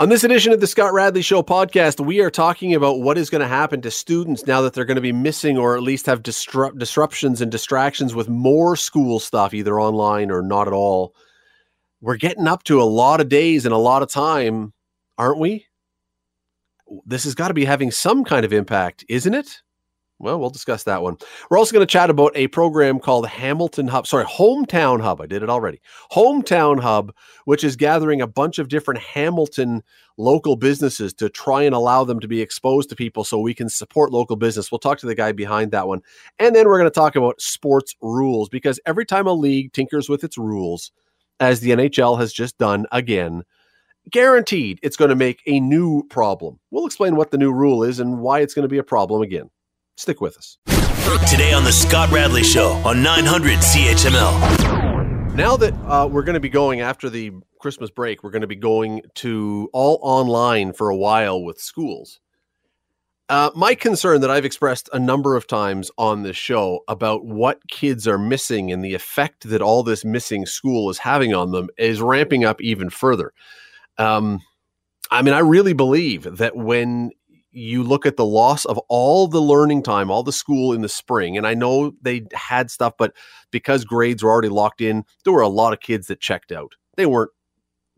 [0.00, 3.30] On this edition of the Scott Radley Show podcast, we are talking about what is
[3.30, 6.06] going to happen to students now that they're going to be missing or at least
[6.06, 11.14] have disrupt- disruptions and distractions with more school stuff, either online or not at all.
[12.00, 14.72] We're getting up to a lot of days and a lot of time,
[15.16, 15.66] aren't we?
[17.06, 19.62] This has got to be having some kind of impact, isn't it?
[20.24, 21.18] Well, we'll discuss that one.
[21.50, 25.20] We're also going to chat about a program called Hamilton Hub, sorry, Hometown Hub.
[25.20, 25.82] I did it already.
[26.12, 27.14] Hometown Hub,
[27.44, 29.82] which is gathering a bunch of different Hamilton
[30.16, 33.68] local businesses to try and allow them to be exposed to people so we can
[33.68, 34.72] support local business.
[34.72, 36.00] We'll talk to the guy behind that one.
[36.38, 40.08] And then we're going to talk about sports rules because every time a league tinkers
[40.08, 40.90] with its rules,
[41.38, 43.42] as the NHL has just done again,
[44.10, 46.60] guaranteed it's going to make a new problem.
[46.70, 49.20] We'll explain what the new rule is and why it's going to be a problem
[49.20, 49.50] again.
[49.96, 50.58] Stick with us.
[51.30, 55.34] Today on The Scott Radley Show on 900 CHML.
[55.34, 57.30] Now that uh, we're going to be going after the
[57.60, 62.20] Christmas break, we're going to be going to all online for a while with schools.
[63.28, 67.66] Uh, my concern that I've expressed a number of times on this show about what
[67.68, 71.68] kids are missing and the effect that all this missing school is having on them
[71.78, 73.32] is ramping up even further.
[73.96, 74.40] Um,
[75.10, 77.12] I mean, I really believe that when
[77.54, 80.88] you look at the loss of all the learning time, all the school in the
[80.88, 83.14] spring, and I know they had stuff, but
[83.50, 86.72] because grades were already locked in, there were a lot of kids that checked out.
[86.96, 87.30] They weren't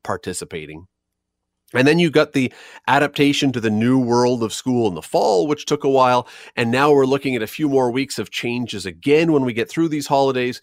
[0.05, 0.87] participating.
[1.75, 2.53] And then you got the
[2.87, 6.29] adaptation to the new world of school in the fall, which took a while.
[6.55, 9.69] And now we're looking at a few more weeks of changes again when we get
[9.69, 10.63] through these holidays.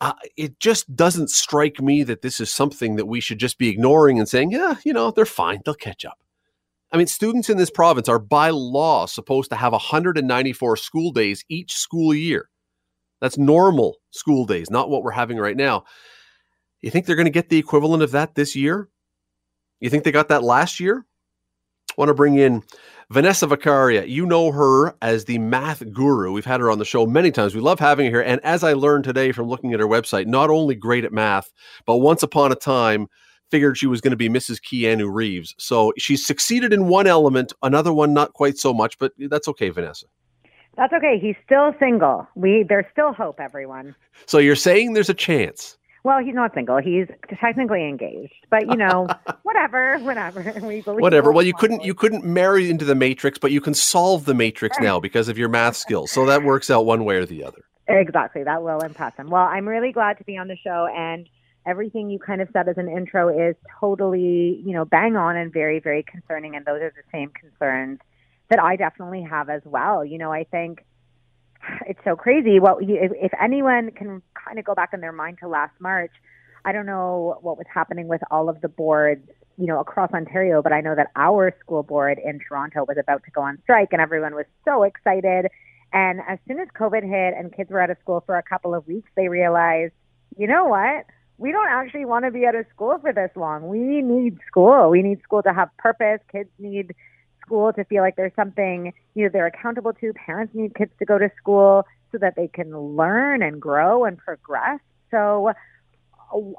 [0.00, 3.68] Uh, it just doesn't strike me that this is something that we should just be
[3.68, 5.60] ignoring and saying, yeah, you know, they're fine.
[5.64, 6.18] They'll catch up.
[6.94, 11.44] I mean, students in this province are by law supposed to have 194 school days
[11.48, 12.48] each school year.
[13.20, 15.82] That's normal school days, not what we're having right now.
[16.82, 18.88] You think they're going to get the equivalent of that this year?
[19.80, 21.04] You think they got that last year?
[21.90, 22.62] I want to bring in
[23.10, 24.08] Vanessa Vakharia.
[24.08, 26.30] You know her as the math guru.
[26.30, 27.56] We've had her on the show many times.
[27.56, 28.20] We love having her here.
[28.20, 31.52] And as I learned today from looking at her website, not only great at math,
[31.86, 33.08] but once upon a time,
[33.54, 34.60] figured she was going to be Mrs.
[34.60, 35.54] Keanu Reeves.
[35.58, 39.68] So she's succeeded in one element, another one not quite so much, but that's okay,
[39.68, 40.06] Vanessa.
[40.76, 41.20] That's okay.
[41.22, 42.26] He's still single.
[42.34, 43.94] We there's still hope, everyone.
[44.26, 45.78] So you're saying there's a chance.
[46.02, 46.78] Well, he's not single.
[46.78, 47.06] He's
[47.38, 49.06] technically engaged, but you know,
[49.44, 50.42] whatever, whatever.
[50.60, 51.30] We believe whatever.
[51.30, 54.76] Well, you couldn't you couldn't marry into the matrix, but you can solve the matrix
[54.80, 56.10] now because of your math skills.
[56.10, 57.62] So that works out one way or the other.
[57.86, 58.42] Exactly.
[58.42, 59.30] That will impress him.
[59.30, 61.28] Well, I'm really glad to be on the show and
[61.66, 65.52] everything you kind of said as an intro is totally, you know, bang on and
[65.52, 66.54] very, very concerning.
[66.56, 68.00] And those are the same concerns
[68.50, 70.04] that I definitely have as well.
[70.04, 70.84] You know, I think
[71.86, 72.60] it's so crazy.
[72.60, 76.12] Well, if, if anyone can kind of go back in their mind to last March,
[76.64, 80.62] I don't know what was happening with all of the boards, you know, across Ontario,
[80.62, 83.88] but I know that our school board in Toronto was about to go on strike
[83.92, 85.50] and everyone was so excited.
[85.92, 88.74] And as soon as COVID hit and kids were out of school for a couple
[88.74, 89.92] of weeks, they realized,
[90.36, 91.06] you know what?
[91.38, 93.68] We don't actually want to be out of school for this long.
[93.68, 94.90] We need school.
[94.90, 96.20] We need school to have purpose.
[96.30, 96.94] Kids need
[97.42, 100.12] school to feel like there's something you know they're accountable to.
[100.12, 104.16] Parents need kids to go to school so that they can learn and grow and
[104.18, 104.80] progress.
[105.10, 105.52] So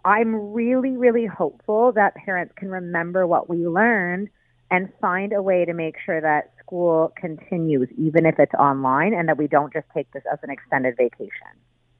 [0.03, 4.29] I'm really, really hopeful that parents can remember what we learned
[4.71, 9.29] and find a way to make sure that school continues, even if it's online, and
[9.29, 11.29] that we don't just take this as an extended vacation.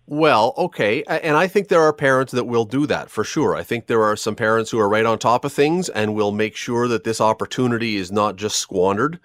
[0.08, 1.04] Well, okay.
[1.04, 3.56] And I think there are parents that will do that for sure.
[3.56, 6.32] I think there are some parents who are right on top of things and will
[6.32, 9.20] make sure that this opportunity is not just squandered.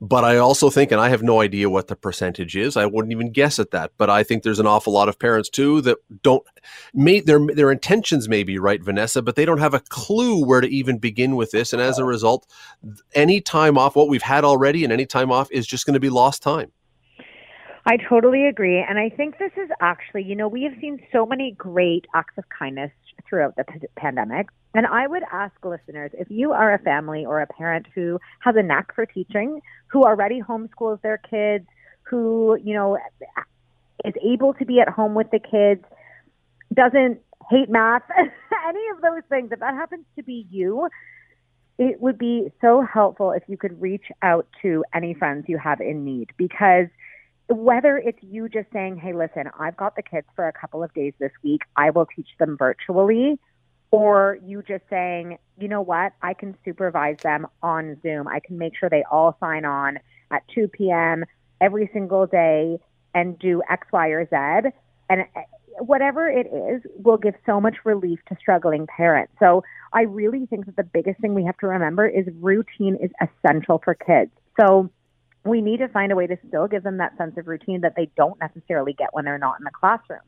[0.00, 2.76] But I also think, and I have no idea what the percentage is.
[2.76, 3.92] I wouldn't even guess at that.
[3.96, 6.42] But I think there's an awful lot of parents too that don't
[6.92, 10.60] may their their intentions may be right, Vanessa, but they don't have a clue where
[10.60, 11.72] to even begin with this.
[11.72, 12.46] And as a result,
[13.14, 16.00] any time off, what we've had already, and any time off is just going to
[16.00, 16.72] be lost time.
[17.88, 18.84] I totally agree.
[18.86, 22.34] And I think this is actually, you know, we have seen so many great acts
[22.36, 22.90] of kindness
[23.28, 24.48] throughout the p- pandemic.
[24.74, 28.56] And I would ask listeners if you are a family or a parent who has
[28.56, 31.66] a knack for teaching, who already homeschools their kids,
[32.02, 32.98] who, you know,
[34.04, 35.84] is able to be at home with the kids,
[36.74, 38.02] doesn't hate math,
[38.68, 40.88] any of those things, if that happens to be you,
[41.78, 45.80] it would be so helpful if you could reach out to any friends you have
[45.80, 46.88] in need because–
[47.48, 50.92] whether it's you just saying, hey, listen, I've got the kids for a couple of
[50.94, 53.38] days this week, I will teach them virtually,
[53.90, 58.26] or you just saying, you know what, I can supervise them on Zoom.
[58.26, 59.98] I can make sure they all sign on
[60.30, 61.24] at 2 p.m.
[61.60, 62.78] every single day
[63.14, 64.70] and do X, Y, or Z.
[65.08, 65.40] And uh,
[65.78, 69.32] whatever it is will give so much relief to struggling parents.
[69.38, 73.10] So I really think that the biggest thing we have to remember is routine is
[73.20, 74.32] essential for kids.
[74.58, 74.90] So
[75.46, 77.94] we need to find a way to still give them that sense of routine that
[77.96, 80.20] they don't necessarily get when they're not in the classroom.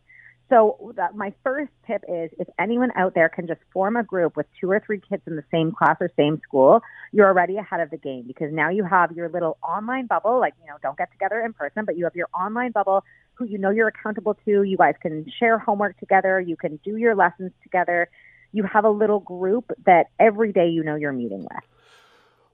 [0.51, 4.47] So my first tip is if anyone out there can just form a group with
[4.59, 6.81] two or three kids in the same class or same school,
[7.13, 10.55] you're already ahead of the game because now you have your little online bubble, like,
[10.63, 13.05] you know, don't get together in person, but you have your online bubble
[13.35, 14.63] who you know you're accountable to.
[14.63, 18.09] You guys can share homework together, you can do your lessons together.
[18.53, 21.65] You have a little group that every day you know you're meeting with.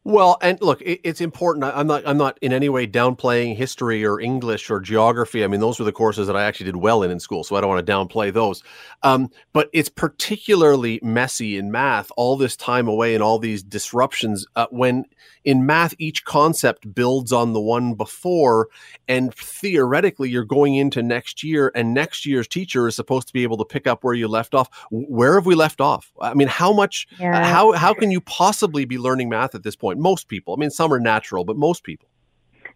[0.06, 1.64] Well, and look, it, it's important.
[1.64, 2.06] I'm not.
[2.06, 5.42] I'm not in any way downplaying history or English or geography.
[5.42, 7.56] I mean, those were the courses that I actually did well in in school, so
[7.56, 8.62] I don't want to downplay those.
[9.02, 12.12] Um, but it's particularly messy in math.
[12.18, 14.46] All this time away and all these disruptions.
[14.54, 15.06] Uh, when
[15.44, 18.68] in math, each concept builds on the one before,
[19.08, 23.42] and theoretically, you're going into next year, and next year's teacher is supposed to be
[23.42, 24.68] able to pick up where you left off.
[24.90, 26.12] Where have we left off?
[26.20, 27.06] I mean, how much?
[27.18, 27.44] Yeah.
[27.44, 29.93] How how can you possibly be learning math at this point?
[29.94, 30.02] Point.
[30.02, 30.54] Most people.
[30.54, 32.08] I mean, some are natural, but most people.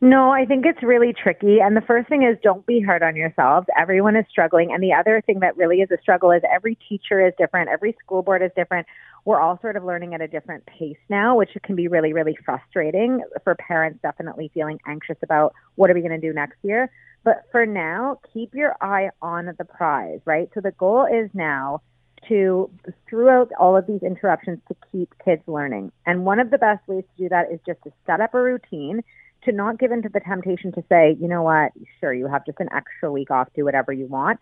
[0.00, 1.59] No, I think it's really tricky.
[1.61, 3.67] And the first thing is don't be hard on yourselves.
[3.76, 4.73] Everyone is struggling.
[4.73, 7.97] And the other thing that really is a struggle is every teacher is different, every
[8.05, 8.87] school board is different.
[9.25, 12.38] We're all sort of learning at a different pace now, which can be really, really
[12.44, 16.91] frustrating for parents, definitely feeling anxious about what are we going to do next year.
[17.25, 20.49] But for now, keep your eye on the prize, right?
[20.55, 21.82] So the goal is now
[22.29, 22.70] to
[23.09, 25.93] throughout all of these interruptions to keep kids learning.
[26.06, 28.43] And one of the best ways to do that is just to set up a
[28.43, 29.03] routine
[29.44, 32.59] to not give into the temptation to say, you know what, sure, you have just
[32.61, 34.41] an extra week off, do whatever you want.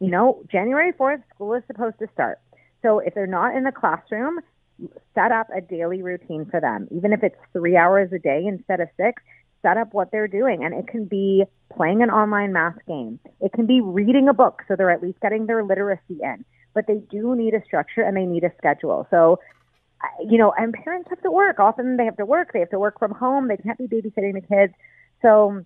[0.00, 2.38] You know, January 4th, school is supposed to start.
[2.82, 4.38] So if they're not in the classroom,
[5.14, 6.86] set up a daily routine for them.
[6.92, 9.20] Even if it's three hours a day instead of six,
[9.62, 10.64] set up what they're doing.
[10.64, 11.44] And it can be
[11.74, 13.18] playing an online math game.
[13.40, 16.44] It can be reading a book so they're at least getting their literacy in
[16.78, 19.04] but they do need a structure and they need a schedule.
[19.10, 19.40] So,
[20.24, 21.58] you know, and parents have to work.
[21.58, 22.52] Often they have to work.
[22.52, 23.48] They have to work from home.
[23.48, 24.74] They can't be babysitting the kids.
[25.20, 25.64] So,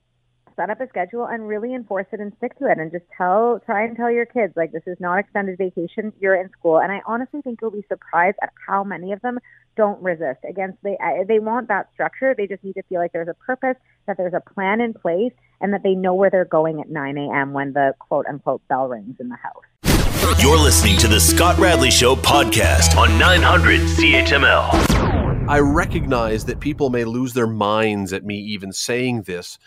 [0.57, 3.61] set up a schedule and really enforce it and stick to it and just tell
[3.67, 6.93] try and tell your kids like this is not extended vacation you're in school and
[6.93, 9.39] i honestly think you'll be surprised at how many of them
[9.79, 10.95] don't resist against they
[11.27, 13.77] they want that structure they just need to feel like there's a purpose
[14.07, 15.33] that there's a plan in place
[15.63, 18.89] and that they know where they're going at 9 a.m when the quote unquote bell
[18.89, 19.92] rings in the house
[20.41, 25.49] you're listening to the Scott Radley Show podcast on 900 CHML.
[25.49, 29.59] I recognize that people may lose their minds at me even saying this,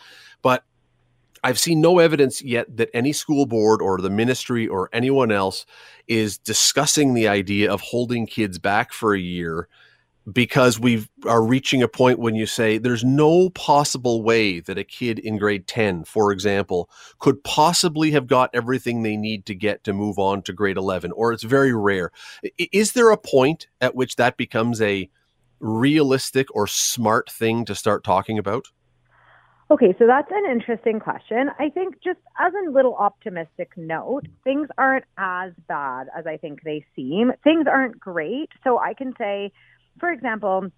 [0.41, 0.63] but
[1.44, 5.65] I've seen no evidence yet that any school board or the ministry or anyone else
[6.07, 9.67] is discussing the idea of holding kids back for a year
[10.31, 14.83] because we are reaching a point when you say there's no possible way that a
[14.83, 16.89] kid in grade 10 for example
[17.19, 21.12] could possibly have got everything they need to get to move on to grade 11
[21.12, 22.12] or it's very rare
[22.57, 25.10] is there a point at which that becomes a
[25.60, 28.66] realistic or smart thing to start talking about
[29.72, 31.50] Okay, so that's an interesting question.
[31.57, 36.62] I think just as a little optimistic note, things aren't as bad as I think
[36.62, 37.31] they seem.
[37.44, 38.50] Things aren't great.
[38.63, 39.51] So I can say
[40.00, 40.69] for example,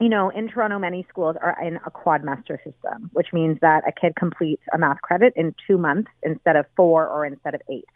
[0.00, 3.92] you know, in Toronto, many schools are in a quadmester system, which means that a
[3.92, 7.86] kid completes a math credit in two months instead of four or instead of eight.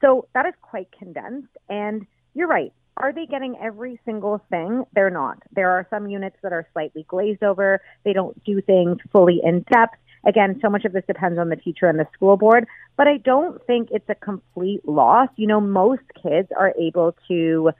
[0.00, 1.48] So that is quite condensed.
[1.68, 2.72] And you're right.
[2.96, 4.84] Are they getting every single thing?
[4.92, 5.42] They're not.
[5.52, 7.80] There are some units that are slightly glazed over.
[8.04, 9.96] They don't do things fully in depth.
[10.26, 13.18] Again, so much of this depends on the teacher and the school board, but I
[13.18, 15.28] don't think it's a complete loss.
[15.36, 17.70] You know, most kids are able to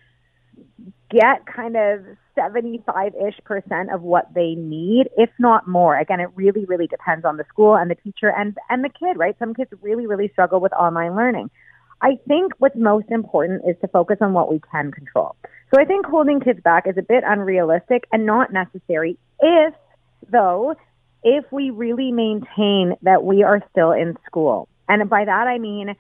[1.11, 2.01] get kind of
[2.35, 5.99] 75 ish percent of what they need, if not more.
[5.99, 9.17] Again, it really, really depends on the school and the teacher and, and the kid,
[9.17, 9.37] right?
[9.39, 11.51] Some kids really, really struggle with online learning.
[12.01, 15.35] I think what's most important is to focus on what we can control.
[15.75, 19.75] So I think holding kids back is a bit unrealistic and not necessary if,
[20.31, 20.75] though,
[21.25, 24.69] if we really maintain that we are still in school.
[24.89, 25.97] And by that I mean,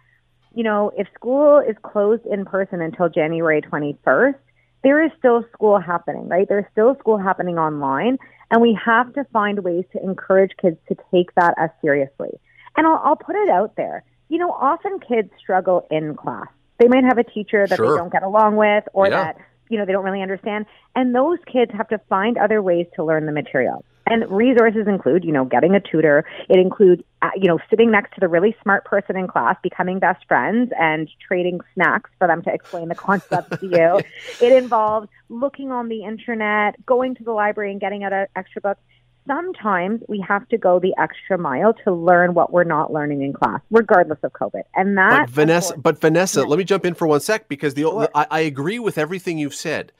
[0.54, 4.34] you know, if school is closed in person until January 21st,
[4.82, 6.49] there is still school happening, right?
[6.49, 8.18] There's still school happening online,
[8.50, 12.30] and we have to find ways to encourage kids to take that as seriously.
[12.76, 14.04] And I'll, I'll put it out there.
[14.28, 16.47] You know, often kids struggle in class.
[16.78, 17.92] They might have a teacher that sure.
[17.92, 19.25] they don't get along with, or yeah.
[19.25, 22.87] that you know they don't really understand, and those kids have to find other ways
[22.97, 23.85] to learn the material.
[24.11, 26.25] And resources include, you know, getting a tutor.
[26.49, 29.98] It includes, uh, you know, sitting next to the really smart person in class, becoming
[29.98, 34.00] best friends, and trading snacks for them to explain the concepts to you.
[34.40, 38.80] It involves looking on the internet, going to the library and getting out extra books.
[39.26, 43.32] sometimes we have to go the extra mile to learn what we're not learning in
[43.32, 44.62] class, regardless of COVID.
[44.75, 48.08] And that, but Vanessa, but Vanessa, let me jump in for one sec because the
[48.14, 49.92] I, I agree with everything you've said.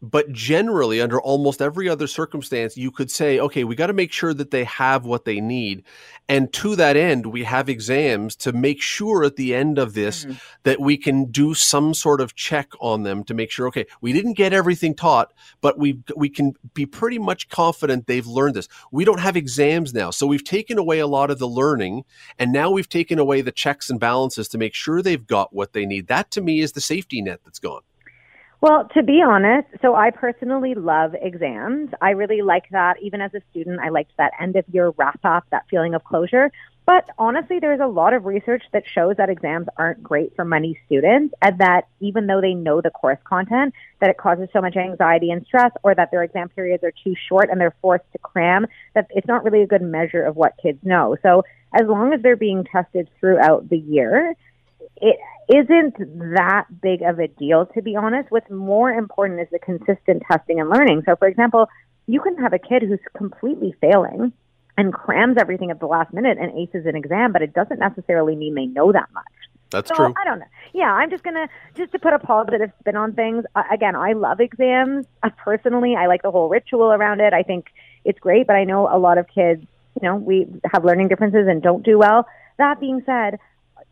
[0.00, 4.12] But generally, under almost every other circumstance, you could say, okay, we got to make
[4.12, 5.82] sure that they have what they need.
[6.28, 10.24] And to that end, we have exams to make sure at the end of this
[10.24, 10.34] mm-hmm.
[10.62, 14.12] that we can do some sort of check on them to make sure, okay, we
[14.12, 18.68] didn't get everything taught, but we we can be pretty much confident they've learned this.
[18.92, 20.10] We don't have exams now.
[20.10, 22.04] So we've taken away a lot of the learning
[22.38, 25.72] and now we've taken away the checks and balances to make sure they've got what
[25.72, 26.06] they need.
[26.06, 27.80] That to me is the safety net that's gone.
[28.60, 31.90] Well, to be honest, so I personally love exams.
[32.00, 33.00] I really like that.
[33.00, 36.02] Even as a student, I liked that end of year wrap up, that feeling of
[36.02, 36.50] closure.
[36.84, 40.76] But honestly, there's a lot of research that shows that exams aren't great for many
[40.86, 44.74] students and that even though they know the course content, that it causes so much
[44.74, 48.18] anxiety and stress or that their exam periods are too short and they're forced to
[48.18, 51.16] cram, that it's not really a good measure of what kids know.
[51.22, 51.44] So
[51.78, 54.34] as long as they're being tested throughout the year,
[54.96, 55.18] it
[55.48, 55.96] isn't
[56.34, 58.30] that big of a deal, to be honest.
[58.30, 61.02] What's more important is the consistent testing and learning.
[61.06, 61.68] So, for example,
[62.06, 64.32] you can have a kid who's completely failing
[64.76, 68.36] and crams everything at the last minute and aces an exam, but it doesn't necessarily
[68.36, 69.24] mean they know that much.
[69.70, 70.14] That's so, true.
[70.16, 70.46] I don't know.
[70.72, 73.44] Yeah, I'm just gonna just to put a positive spin on things.
[73.54, 75.06] Uh, again, I love exams.
[75.22, 77.32] Uh, personally, I like the whole ritual around it.
[77.34, 77.66] I think
[78.04, 79.62] it's great, but I know a lot of kids,
[80.00, 82.26] you know, we have learning differences and don't do well.
[82.56, 83.38] That being said,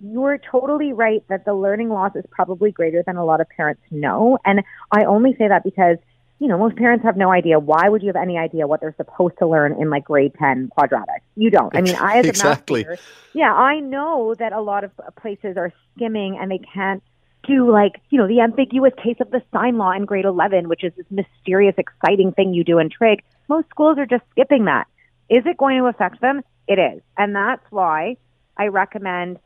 [0.00, 3.83] you're totally right that the learning loss is probably greater than a lot of parents
[3.91, 4.38] know.
[4.45, 4.62] And
[4.93, 5.97] I only say that because,
[6.38, 7.59] you know, most parents have no idea.
[7.59, 10.71] Why would you have any idea what they're supposed to learn in like grade 10
[10.76, 11.23] quadratics?
[11.35, 11.75] You don't.
[11.75, 12.85] I mean, I, as a exactly.
[12.85, 17.03] math teacher, yeah, I know that a lot of places are skimming and they can't
[17.47, 20.85] do like, you know, the ambiguous case of the sine law in grade 11, which
[20.85, 23.23] is this mysterious, exciting thing you do in trig.
[23.49, 24.87] Most schools are just skipping that.
[25.31, 26.43] Is it going to affect them?
[26.69, 27.03] It is.
[27.17, 28.17] And that's why
[28.57, 29.38] I recommend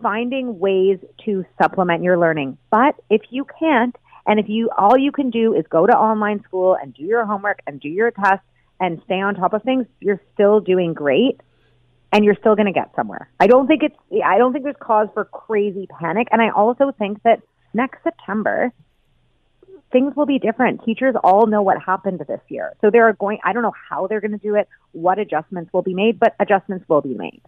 [0.00, 2.58] finding ways to supplement your learning.
[2.70, 3.96] But if you can't,
[4.26, 7.24] and if you all you can do is go to online school and do your
[7.26, 8.46] homework and do your tests
[8.80, 11.40] and stay on top of things, you're still doing great
[12.12, 13.28] and you're still going to get somewhere.
[13.40, 16.92] I don't think it's I don't think there's cause for crazy panic and I also
[16.98, 18.72] think that next September
[19.92, 20.84] things will be different.
[20.84, 22.74] Teachers all know what happened this year.
[22.80, 25.82] So they're going I don't know how they're going to do it, what adjustments will
[25.82, 27.42] be made, but adjustments will be made.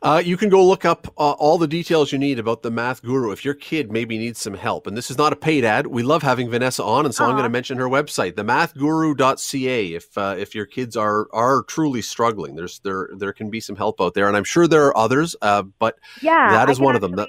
[0.00, 3.02] Uh, you can go look up uh, all the details you need about the Math
[3.02, 4.86] Guru if your kid maybe needs some help.
[4.86, 5.88] And this is not a paid ad.
[5.88, 7.28] We love having Vanessa on, and so Aww.
[7.28, 9.94] I'm going to mention her website, themathguru.ca.
[9.94, 13.74] If uh, if your kids are are truly struggling, there's there there can be some
[13.74, 15.34] help out there, and I'm sure there are others.
[15.42, 17.16] Uh, but yeah, that is one of them.
[17.16, 17.28] That,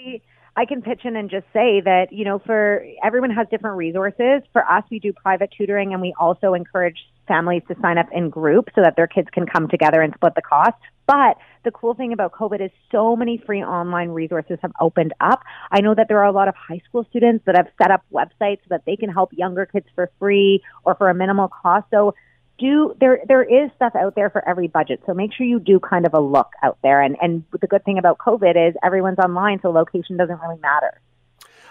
[0.55, 4.41] I can pitch in and just say that, you know, for everyone has different resources.
[4.51, 6.97] For us, we do private tutoring and we also encourage
[7.29, 10.35] families to sign up in groups so that their kids can come together and split
[10.35, 10.75] the cost.
[11.07, 15.43] But the cool thing about COVID is so many free online resources have opened up.
[15.71, 18.03] I know that there are a lot of high school students that have set up
[18.11, 21.87] websites so that they can help younger kids for free or for a minimal cost.
[21.91, 22.15] So
[22.59, 25.01] do there there is stuff out there for every budget.
[25.05, 27.01] So make sure you do kind of a look out there.
[27.01, 31.01] And and the good thing about COVID is everyone's online, so location doesn't really matter.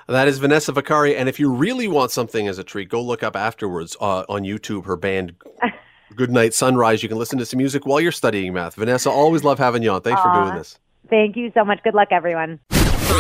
[0.09, 1.17] That is Vanessa Vakharia.
[1.19, 4.43] And if you really want something as a treat, go look up afterwards uh, on
[4.43, 5.35] YouTube her band
[6.15, 7.03] Good Night Sunrise.
[7.03, 8.75] You can listen to some music while you're studying math.
[8.75, 10.03] Vanessa, always love having you on.
[10.03, 10.35] Thanks Aww.
[10.35, 10.79] for doing this.
[11.11, 11.83] Thank you so much.
[11.83, 12.61] Good luck, everyone.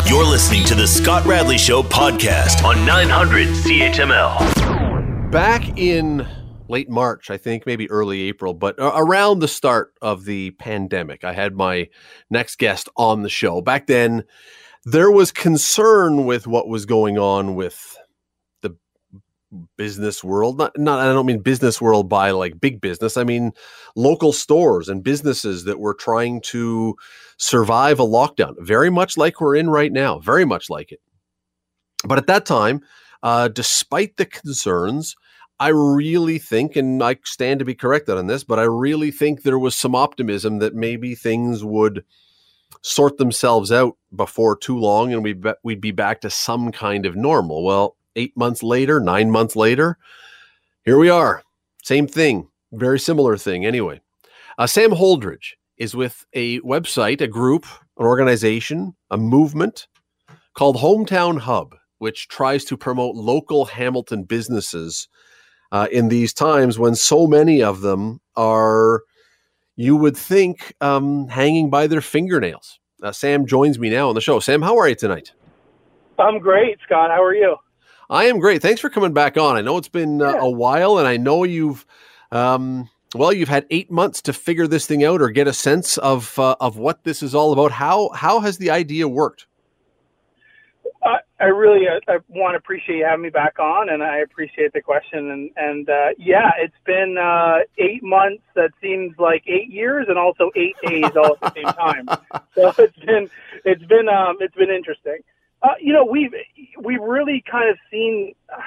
[0.06, 5.30] You're listening to the Scott Radley Show podcast on 900 CHML.
[5.30, 6.26] Back in
[6.68, 11.32] late March, I think, maybe early April, but around the start of the pandemic, I
[11.32, 11.88] had my
[12.30, 13.60] next guest on the show.
[13.60, 14.24] Back then,
[14.84, 17.97] there was concern with what was going on with the
[19.76, 20.58] business world.
[20.58, 23.16] Not, not, I don't mean business world by like big business.
[23.16, 23.52] I mean
[23.96, 26.96] local stores and businesses that were trying to
[27.38, 31.00] survive a lockdown, very much like we're in right now, very much like it.
[32.04, 32.80] But at that time,
[33.22, 35.16] uh, despite the concerns,
[35.60, 39.42] I really think, and I stand to be corrected on this, but I really think
[39.42, 42.04] there was some optimism that maybe things would
[42.82, 47.06] sort themselves out before too long and we'd, be, we'd be back to some kind
[47.06, 47.64] of normal.
[47.64, 49.96] Well, eight months later, nine months later,
[50.84, 51.42] here we are.
[51.82, 54.00] Same thing, very similar thing anyway.
[54.58, 57.64] Uh, Sam Holdridge is with a website, a group,
[57.96, 59.86] an organization, a movement
[60.54, 65.08] called Hometown Hub, which tries to promote local Hamilton businesses
[65.70, 69.02] uh, in these times when so many of them are,
[69.76, 72.80] you would think, um, hanging by their fingernails.
[73.02, 74.40] Uh, Sam joins me now on the show.
[74.40, 75.32] Sam, how are you tonight?
[76.18, 77.10] I'm great, Scott.
[77.10, 77.56] How are you?
[78.10, 78.62] I am great.
[78.62, 79.56] Thanks for coming back on.
[79.56, 81.84] I know it's been uh, a while, and I know you've
[82.32, 85.96] um, Well, you've had eight months to figure this thing out or get a sense
[85.98, 87.72] of uh, of what this is all about.
[87.72, 89.46] How how has the idea worked?
[91.02, 94.18] I, I really uh, I want to appreciate you having me back on, and I
[94.18, 95.30] appreciate the question.
[95.30, 98.42] And and uh, yeah, it's been uh, eight months.
[98.54, 102.08] That seems like eight years, and also eight days all at the same time.
[102.54, 103.30] So it's been
[103.64, 105.18] it's been um, it's been interesting.
[105.62, 106.32] Uh, you know, we've
[106.80, 108.60] we've really kind of seen, uh,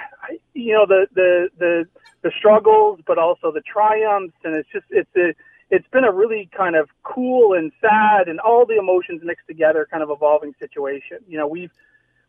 [0.53, 1.85] you know, the the the
[2.21, 5.33] the struggles, but also the triumphs, and it's just it's a
[5.69, 9.87] it's been a really kind of cool and sad and all the emotions mixed together
[9.89, 11.19] kind of evolving situation.
[11.27, 11.71] You know, we've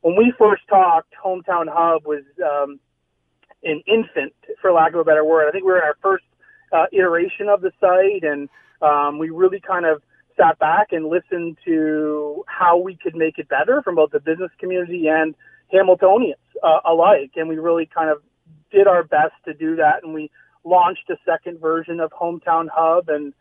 [0.02, 2.78] when we first talked, Hometown Hub was um,
[3.64, 5.48] an infant, for lack of a better word.
[5.48, 6.24] I think we were in our first
[6.72, 8.48] uh, iteration of the site, and
[8.80, 10.02] um, we really kind of
[10.36, 14.50] sat back and listened to how we could make it better from both the business
[14.58, 15.34] community and
[15.72, 17.32] Hamiltonians uh, alike.
[17.36, 18.18] And we really kind of
[18.70, 20.02] did our best to do that.
[20.02, 20.30] And we
[20.64, 23.08] launched a second version of Hometown Hub.
[23.08, 23.32] And,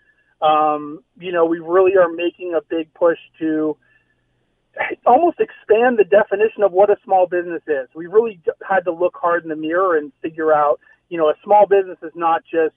[0.41, 3.77] um, you know, we really are making a big push to
[5.05, 7.89] almost expand the definition of what a small business is.
[7.93, 10.79] We really had to look hard in the mirror and figure out,
[11.09, 12.75] you know, a small business is not just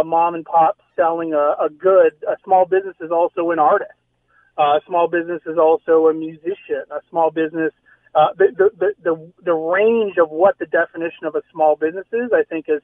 [0.00, 2.12] a mom and pop selling a, a good.
[2.28, 3.90] A small business is also an artist.
[4.58, 6.84] Uh, a small business is also a musician.
[6.90, 7.72] A small business,
[8.14, 12.30] uh, the, the, the, the range of what the definition of a small business is,
[12.32, 12.80] I think is,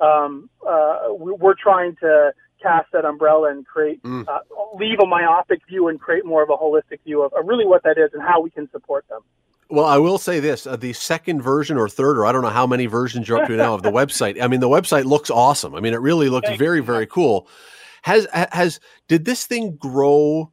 [0.00, 4.26] um, uh, we're trying to cast that umbrella and create, mm.
[4.26, 4.40] uh,
[4.74, 7.82] leave a myopic view and create more of a holistic view of, of really what
[7.84, 9.20] that is and how we can support them.
[9.74, 12.48] Well, I will say this: uh, the second version or third, or I don't know
[12.48, 14.40] how many versions you're up to now of the website.
[14.40, 15.74] I mean, the website looks awesome.
[15.74, 16.58] I mean, it really looks Thanks.
[16.58, 17.48] very, very cool.
[18.02, 18.78] Has has
[19.08, 20.52] did this thing grow?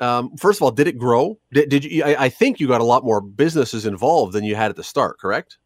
[0.00, 1.38] Um, first of all, did it grow?
[1.52, 2.02] Did, did you?
[2.04, 4.84] I, I, think you got a lot more businesses involved than you had at the
[4.84, 5.18] start.
[5.18, 5.56] Correct?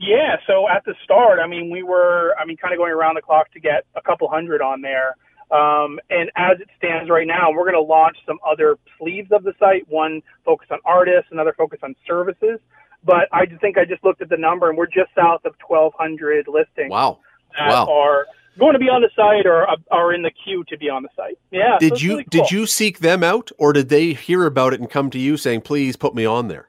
[0.00, 0.36] Yeah.
[0.46, 3.22] So at the start, I mean, we were, I mean, kind of going around the
[3.22, 5.14] clock to get a couple hundred on there.
[5.54, 9.44] Um, and as it stands right now, we're going to launch some other sleeves of
[9.44, 9.88] the site.
[9.88, 12.58] One focused on artists, another focused on services.
[13.04, 16.48] But I think I just looked at the number, and we're just south of 1,200
[16.48, 16.90] listings.
[16.90, 17.20] Wow!
[17.56, 17.86] That wow.
[17.86, 18.26] are
[18.58, 21.08] going to be on the site or are in the queue to be on the
[21.14, 21.38] site.
[21.52, 21.76] Yeah.
[21.78, 22.42] Did so you really cool.
[22.42, 25.36] did you seek them out, or did they hear about it and come to you
[25.36, 26.68] saying, "Please put me on there"?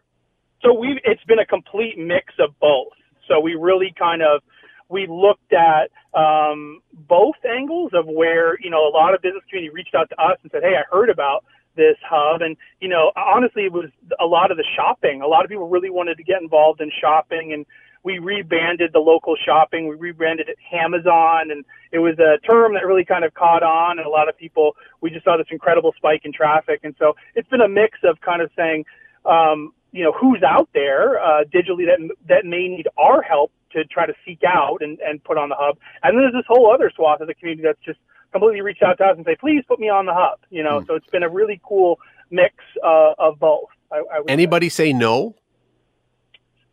[0.62, 2.94] So we it's been a complete mix of both.
[3.28, 4.42] So we really kind of
[4.90, 9.74] we looked at um, both angles of where you know a lot of business community
[9.74, 11.44] reached out to us and said, "Hey, I heard about
[11.76, 15.22] this hub," and you know honestly, it was a lot of the shopping.
[15.22, 17.66] A lot of people really wanted to get involved in shopping, and
[18.04, 19.88] we rebranded the local shopping.
[19.88, 24.00] We rebranded it Hamazon, and it was a term that really kind of caught on,
[24.00, 27.16] and a lot of people we just saw this incredible spike in traffic, and so
[27.36, 28.86] it's been a mix of kind of saying.
[29.26, 31.98] Um, you know who's out there uh, digitally that
[32.28, 35.56] that may need our help to try to seek out and, and put on the
[35.58, 35.78] hub.
[36.04, 38.00] And then there's this whole other swath of the community that's just
[38.32, 40.40] completely reached out to us and say, please put me on the hub.
[40.50, 40.88] You know, mm.
[40.88, 42.00] so it's been a really cool
[42.32, 43.70] mix uh, of both.
[43.92, 44.92] I, I Anybody say.
[44.92, 45.36] say no?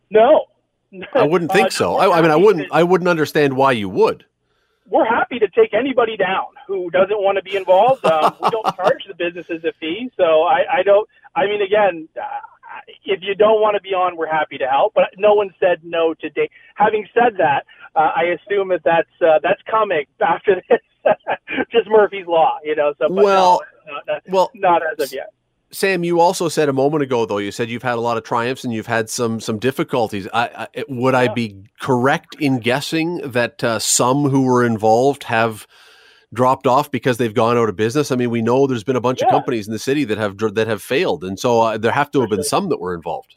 [0.09, 0.45] No.
[1.13, 1.95] I wouldn't think uh, so.
[1.95, 2.71] I, I mean, I wouldn't.
[2.71, 4.25] I wouldn't understand why you would.
[4.89, 8.05] We're happy to take anybody down who doesn't want to be involved.
[8.05, 11.07] Um, we don't charge the businesses a fee, so I, I don't.
[11.35, 12.07] I mean, again,
[13.05, 14.93] if you don't want to be on, we're happy to help.
[14.93, 16.51] But no one said no to date.
[16.75, 17.65] Having said that,
[17.95, 20.79] uh, I assume that that's uh, that's coming after this.
[21.71, 22.93] Just Murphy's law, you know.
[22.97, 25.33] So, well, no, not, well, not as of yet.
[25.71, 28.23] Sam, you also said a moment ago, though, you said you've had a lot of
[28.23, 30.27] triumphs and you've had some some difficulties.
[30.33, 31.15] I, I, would.
[31.15, 35.67] I be correct in guessing that uh, some who were involved have
[36.33, 38.11] dropped off because they've gone out of business?
[38.11, 39.27] I mean, we know there's been a bunch yeah.
[39.27, 42.11] of companies in the city that have that have failed, and so uh, there have
[42.11, 43.35] to have been some that were involved.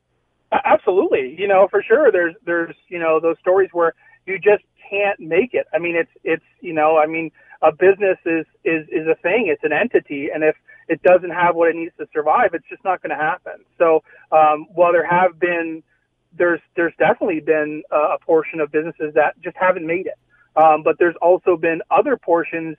[0.53, 2.11] Absolutely, you know, for sure.
[2.11, 3.95] There's there's you know those stories where
[4.27, 5.67] you just can't make it.
[5.75, 7.31] I mean, it's it's you know, I mean,
[7.63, 9.47] a business is is is a thing.
[9.49, 10.57] It's an entity, and if
[10.89, 13.65] it doesn't have what it needs to survive, it's just not going to happen.
[13.79, 15.83] So um, while there have been
[16.39, 20.19] there's there's definitely been a portion of businesses that just haven't made it.
[20.57, 22.77] Um, but there's also been other portions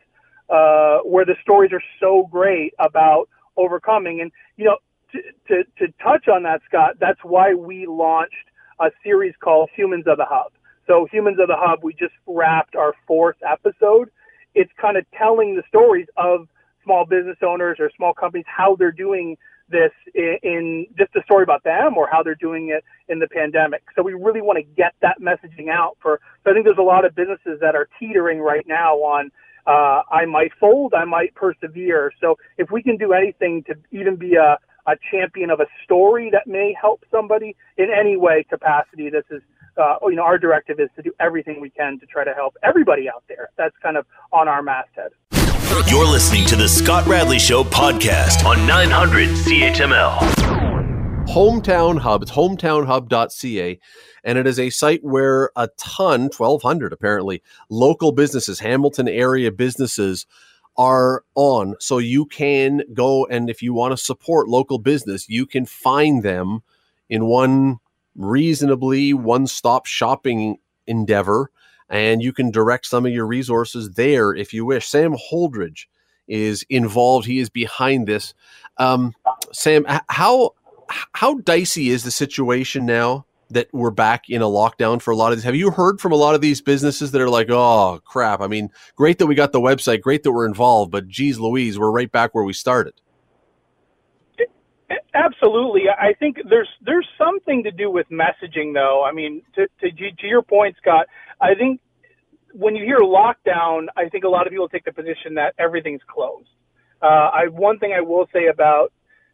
[0.50, 4.22] uh, where the stories are so great about overcoming.
[4.22, 4.78] And, you know,
[5.12, 8.34] to, to, to touch on that, Scott, that's why we launched
[8.80, 10.52] a series called Humans of the Hub.
[10.88, 14.10] So Humans of the Hub, we just wrapped our fourth episode.
[14.56, 16.48] It's kind of telling the stories of
[16.84, 19.38] small business owners or small companies, how they're doing
[19.70, 23.28] this in, in, just a story about them or how they're doing it in the
[23.28, 23.84] pandemic.
[23.96, 26.82] So we really want to get that messaging out for, so I think there's a
[26.82, 29.32] lot of businesses that are teetering right now on,
[29.66, 32.12] uh, I might fold, I might persevere.
[32.22, 34.58] So if we can do anything to even be a,
[34.90, 39.42] a champion of a story that may help somebody in any way capacity, this is,
[39.78, 42.56] uh, you know, our directive is to do everything we can to try to help
[42.64, 43.50] everybody out there.
[43.58, 45.12] That's kind of on our masthead.
[45.86, 50.18] You're listening to the Scott Radley Show podcast on 900 CHML.
[51.28, 52.24] Hometown Hub.
[52.24, 53.80] It's hometownhub.ca.
[54.24, 60.26] And it is a site where a ton, 1,200 apparently, local businesses, Hamilton area businesses,
[60.78, 61.76] are on.
[61.80, 66.24] So you can go and if you want to support local business, you can find
[66.24, 66.64] them
[67.08, 67.78] in one
[68.16, 71.52] reasonably one stop shopping endeavor
[71.90, 74.88] and you can direct some of your resources there if you wish.
[74.88, 75.86] Sam Holdridge
[76.28, 77.26] is involved.
[77.26, 78.34] He is behind this.
[78.78, 79.14] Um,
[79.54, 80.54] Sam, how
[81.14, 85.32] how dicey is the situation now that we're back in a lockdown for a lot
[85.32, 85.46] of these?
[85.46, 88.42] Have you heard from a lot of these businesses that are like, "Oh crap"?
[88.42, 91.80] I mean, great that we got the website, great that we're involved, but geez, Louise,
[91.80, 92.94] we're right back where we started.
[95.14, 99.04] Absolutely, I think there's there's something to do with messaging, though.
[99.04, 101.08] I mean, to to, to your point, Scott,
[101.42, 101.82] I think
[102.54, 106.02] when you hear lockdown, I think a lot of people take the position that everything's
[106.08, 106.50] closed.
[107.02, 108.94] Uh, I one thing I will say about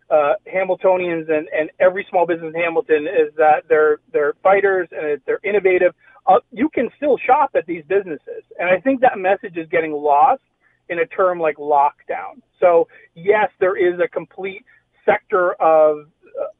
[0.10, 5.22] uh, Hamiltonians and, and every small business in Hamilton is that they're they're fighters and
[5.26, 5.94] they're innovative.
[6.28, 9.92] Uh, you can still shop at these businesses, and I think that message is getting
[9.92, 10.42] lost
[10.90, 12.42] in a term like lockdown.
[12.60, 14.66] So yes, there is a complete
[15.06, 16.08] sector of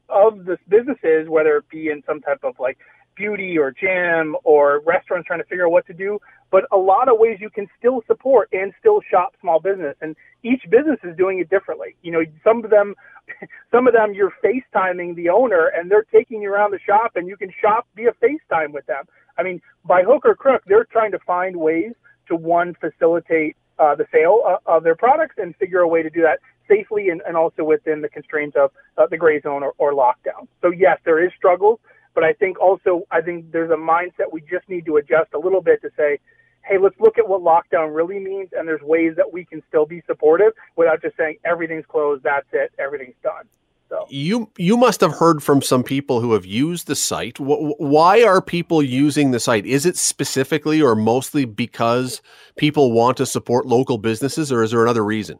[0.08, 2.78] of the businesses, whether it be in some type of like
[3.16, 6.18] beauty or gym or restaurants trying to figure out what to do.
[6.50, 10.14] But a lot of ways you can still support and still shop small business, and
[10.42, 11.96] each business is doing it differently.
[12.02, 12.94] You know, some of them,
[13.72, 17.26] some of them you're FaceTiming the owner, and they're taking you around the shop, and
[17.26, 19.04] you can shop via FaceTime with them.
[19.36, 21.92] I mean, by hook or crook, they're trying to find ways
[22.28, 26.10] to one facilitate uh, the sale uh, of their products and figure a way to
[26.10, 29.74] do that safely and, and also within the constraints of uh, the gray zone or,
[29.78, 30.46] or lockdown.
[30.62, 31.80] So yes, there is struggles,
[32.14, 35.38] but I think also I think there's a mindset we just need to adjust a
[35.38, 36.18] little bit to say,
[36.64, 39.86] hey, let's look at what lockdown really means, and there's ways that we can still
[39.86, 43.44] be supportive without just saying everything's closed, that's it, everything's done.
[43.90, 47.38] So you you must have heard from some people who have used the site.
[47.38, 49.66] Why are people using the site?
[49.66, 52.22] Is it specifically or mostly because
[52.56, 55.38] people want to support local businesses, or is there another reason?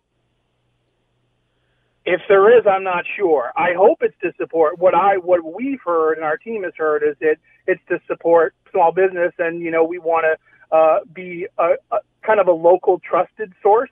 [2.07, 3.51] If there is, I'm not sure.
[3.57, 7.03] I hope it's to support what I what we've heard and our team has heard
[7.03, 7.37] is that
[7.67, 11.99] it's to support small business, and you know we want to uh, be a, a,
[12.23, 13.91] kind of a local trusted source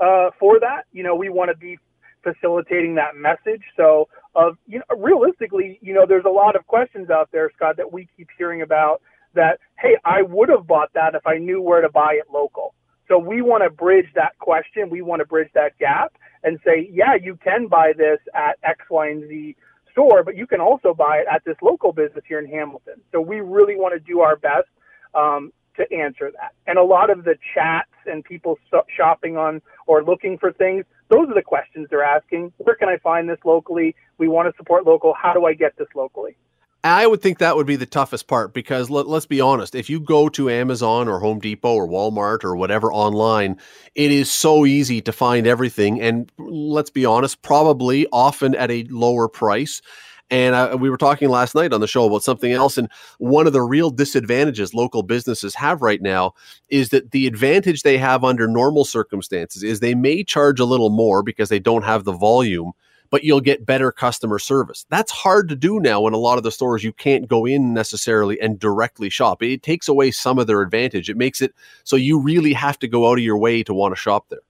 [0.00, 0.86] uh, for that.
[0.92, 1.78] You know we want to be
[2.24, 3.62] facilitating that message.
[3.76, 7.76] So of you know realistically, you know there's a lot of questions out there, Scott,
[7.76, 9.02] that we keep hearing about.
[9.34, 12.74] That hey, I would have bought that if I knew where to buy it local.
[13.06, 14.90] So we want to bridge that question.
[14.90, 16.12] We want to bridge that gap
[16.44, 19.56] and say, yeah, you can buy this at X, Y, and Z
[19.90, 22.94] store, but you can also buy it at this local business here in Hamilton.
[23.12, 24.68] So we really want to do our best
[25.14, 26.52] um, to answer that.
[26.66, 28.58] And a lot of the chats and people
[28.96, 32.52] shopping on or looking for things, those are the questions they're asking.
[32.58, 33.94] Where can I find this locally?
[34.18, 35.14] We want to support local.
[35.14, 36.36] How do I get this locally?
[36.84, 39.88] I would think that would be the toughest part because let, us be honest, if
[39.88, 43.56] you go to Amazon or Home Depot or Walmart or whatever online,
[43.94, 46.00] it is so easy to find everything.
[46.00, 49.80] And let's be honest, probably often at a lower price.
[50.28, 52.76] And uh, we were talking last night on the show about something else.
[52.76, 56.32] And one of the real disadvantages local businesses have right now
[56.68, 60.90] is that the advantage they have under normal circumstances is they may charge a little
[60.90, 62.72] more because they don't have the volume
[63.12, 64.86] but you'll get better customer service.
[64.88, 66.82] That's hard to do now in a lot of the stores.
[66.82, 69.42] You can't go in necessarily and directly shop.
[69.42, 71.10] It takes away some of their advantage.
[71.10, 73.92] It makes it so you really have to go out of your way to want
[73.92, 74.40] to shop there.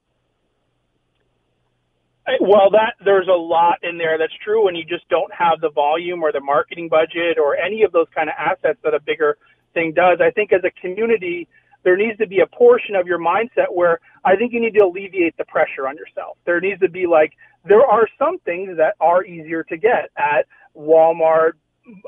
[2.40, 5.70] Well, that there's a lot in there that's true when you just don't have the
[5.70, 9.38] volume or the marketing budget or any of those kind of assets that a bigger
[9.74, 10.20] thing does.
[10.20, 11.48] I think as a community,
[11.84, 14.84] there needs to be a portion of your mindset where I think you need to
[14.84, 16.38] alleviate the pressure on yourself.
[16.44, 17.32] There needs to be like,
[17.64, 21.52] there are some things that are easier to get at Walmart,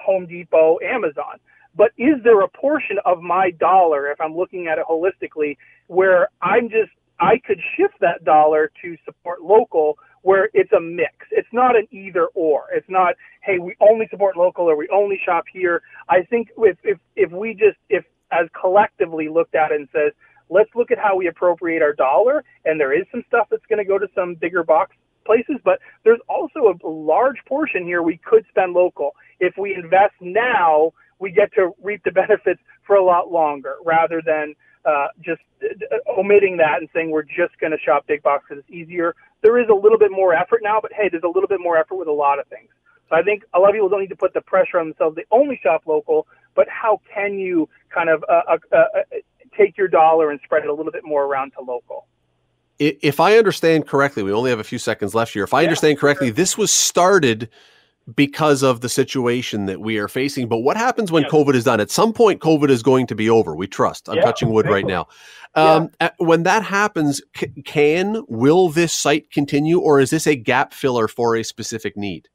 [0.05, 1.39] Home Depot, Amazon.
[1.77, 5.57] But is there a portion of my dollar, if I'm looking at it holistically,
[5.89, 11.13] where I'm just, I could shift that dollar to support local where it's a mix.
[11.33, 12.65] It's not an either or.
[12.73, 15.83] It's not, hey, we only support local or we only shop here.
[16.09, 20.13] I think if, if, if we just, if as collectively looked at and says,
[20.51, 22.45] let's look at how we appropriate our dollar.
[22.65, 24.95] And there is some stuff that's going to go to some bigger box
[25.25, 29.13] places, but there's also a large portion here we could spend local.
[29.41, 34.21] If we invest now, we get to reap the benefits for a lot longer rather
[34.25, 35.41] than uh, just
[36.19, 39.15] omitting that and saying we're just going to shop big box because it's easier.
[39.43, 41.77] There is a little bit more effort now, but hey, there's a little bit more
[41.79, 42.69] effort with a lot of things.
[43.15, 45.15] So I think a lot of people don't need to put the pressure on themselves.
[45.15, 49.03] They only shop local, but how can you kind of uh, uh, uh,
[49.57, 52.07] take your dollar and spread it a little bit more around to local.
[52.81, 55.45] If I understand correctly, we only have a few seconds left here.
[55.45, 56.35] If I yeah, understand correctly, sure.
[56.35, 57.49] this was started
[58.17, 60.49] because of the situation that we are facing.
[60.49, 61.81] But what happens when COVID is done?
[61.81, 63.55] At some point, COVID is going to be over.
[63.55, 64.09] We trust.
[64.09, 65.07] I'm yeah, touching wood right now.
[65.55, 66.11] Um, yeah.
[66.19, 71.07] When that happens, c- can, will this site continue, or is this a gap filler
[71.07, 72.29] for a specific need?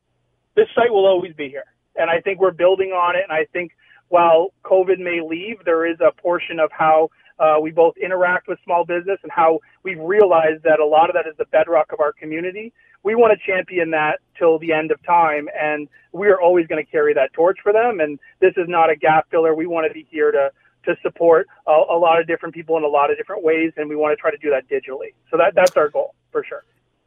[0.56, 1.66] This site will always be here.
[1.96, 3.24] And I think we're building on it.
[3.24, 3.72] And I think
[4.10, 7.10] while COVID may leave, there is a portion of how
[7.40, 11.14] uh, we both interact with small business and how we've realized that a lot of
[11.14, 14.92] that is the bedrock of our community we want to champion that till the end
[14.92, 18.00] of time, and we are always going to carry that torch for them.
[18.00, 19.56] And this is not a gap filler.
[19.56, 20.52] We want to be here to
[20.86, 23.90] to support a, a lot of different people in a lot of different ways, and
[23.90, 25.14] we want to try to do that digitally.
[25.30, 26.64] So that that's our goal for sure.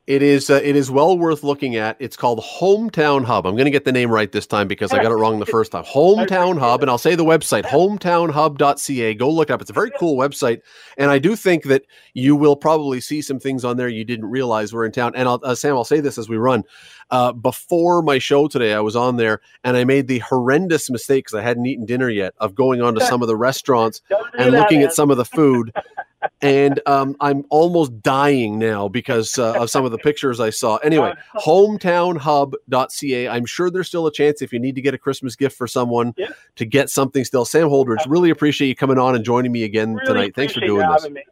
[0.09, 1.97] It is uh, it is well worth looking at.
[2.01, 3.47] It's called Hometown Hub.
[3.47, 5.47] I'm going to get the name right this time because I got it wrong the
[5.47, 5.85] first time.
[5.85, 9.15] Hometown Hub, and I'll say the website hometownhub.ca.
[9.15, 9.61] Go look up.
[9.61, 10.63] It's a very cool website,
[10.99, 11.85] and I do think that
[12.15, 15.13] you will probably see some things on there you didn't realize were in town.
[15.15, 16.65] And I'll, uh, Sam, I'll say this as we run.
[17.13, 21.27] Uh, before my show today, I was on there and I made the horrendous mistake
[21.27, 24.01] because I hadn't eaten dinner yet of going on to some of the restaurants
[24.37, 24.89] and looking man.
[24.89, 25.73] at some of the food
[26.41, 30.77] and um, I'm almost dying now because uh, of some of the pictures I saw.
[30.79, 33.29] Anyway, hometownhub.ca.
[33.29, 35.67] I'm sure there's still a chance if you need to get a Christmas gift for
[35.67, 36.29] someone yeah.
[36.57, 37.45] to get something still.
[37.45, 40.35] Sam Holdridge, really appreciate you coming on and joining me again really tonight.
[40.35, 41.09] Thanks for doing this.
[41.09, 41.23] Me.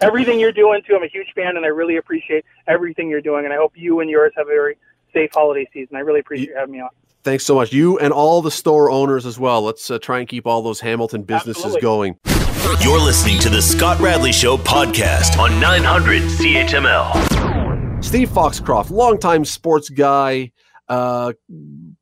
[0.00, 0.96] Everything you're doing too.
[0.96, 3.44] I'm a huge fan, and I really appreciate everything you're doing.
[3.44, 4.76] And I hope you and yours have a very
[5.12, 5.96] safe holiday season.
[5.96, 6.90] I really appreciate you, having me on.
[7.22, 7.72] Thanks so much.
[7.72, 9.62] You and all the store owners as well.
[9.62, 11.80] Let's uh, try and keep all those Hamilton businesses Absolutely.
[11.80, 12.43] going.
[12.64, 18.02] You're listening to the Scott Radley Show podcast on 900 CHML.
[18.02, 20.50] Steve Foxcroft, longtime sports guy.
[20.88, 21.34] Uh,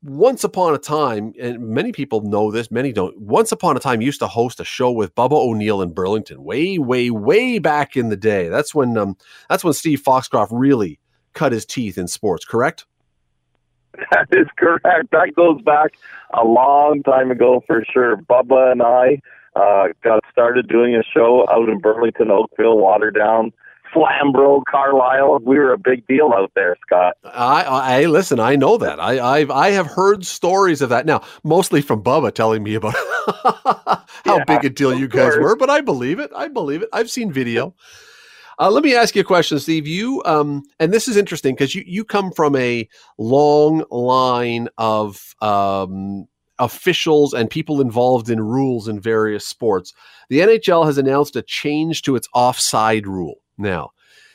[0.04, 3.20] once upon a time, and many people know this, many don't.
[3.20, 6.78] Once upon a time, used to host a show with Bubba O'Neill in Burlington, way,
[6.78, 8.48] way, way back in the day.
[8.48, 9.16] That's when, um,
[9.48, 11.00] that's when Steve Foxcroft really
[11.32, 12.44] cut his teeth in sports.
[12.44, 12.86] Correct?
[14.12, 15.10] That is correct.
[15.10, 15.94] That goes back
[16.32, 18.16] a long time ago for sure.
[18.16, 19.20] Bubba and I
[19.54, 23.52] uh, got started doing a show out in Burlington, Oakville, Waterdown,
[23.92, 25.40] Flamborough, Carlisle.
[25.44, 27.16] We were a big deal out there, Scott.
[27.24, 28.40] I, I listen.
[28.40, 28.98] I know that.
[28.98, 32.94] I, I've I have heard stories of that now, mostly from Bubba telling me about
[33.44, 34.04] how
[34.38, 35.42] yeah, big a deal you guys course.
[35.42, 35.56] were.
[35.56, 36.30] But I believe it.
[36.34, 36.88] I believe it.
[36.92, 37.74] I've seen video.
[38.58, 39.86] Uh, let me ask you a question, Steve.
[39.86, 42.88] You um, and this is interesting because you you come from a
[43.18, 46.26] long line of um,
[46.62, 49.92] officials and people involved in rules in various sports.
[50.28, 53.90] The NHL has announced a change to its offside rule now.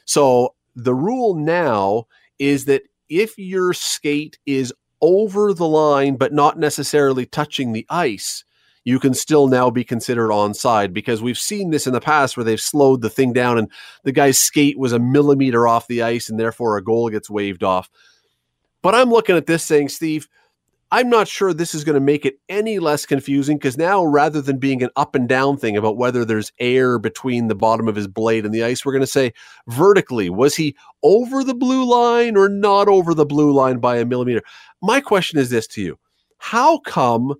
[0.05, 2.05] So the rule now
[2.37, 8.43] is that if your skate is over the line but not necessarily touching the ice,
[8.83, 12.43] you can still now be considered onside because we've seen this in the past where
[12.43, 13.71] they've slowed the thing down and
[14.03, 17.63] the guy's skate was a millimeter off the ice and therefore a goal gets waved
[17.63, 17.89] off.
[18.81, 20.27] But I'm looking at this saying, Steve,
[20.89, 24.41] I'm not sure this is going to make it any less confusing because now, rather
[24.41, 27.95] than being an up and down thing about whether there's air between the bottom of
[27.95, 29.33] his blade and the ice, we're going to say
[29.67, 34.05] vertically, was he over the blue line or not over the blue line by a
[34.05, 34.41] millimeter?
[34.81, 35.99] My question is this to you
[36.37, 37.35] How come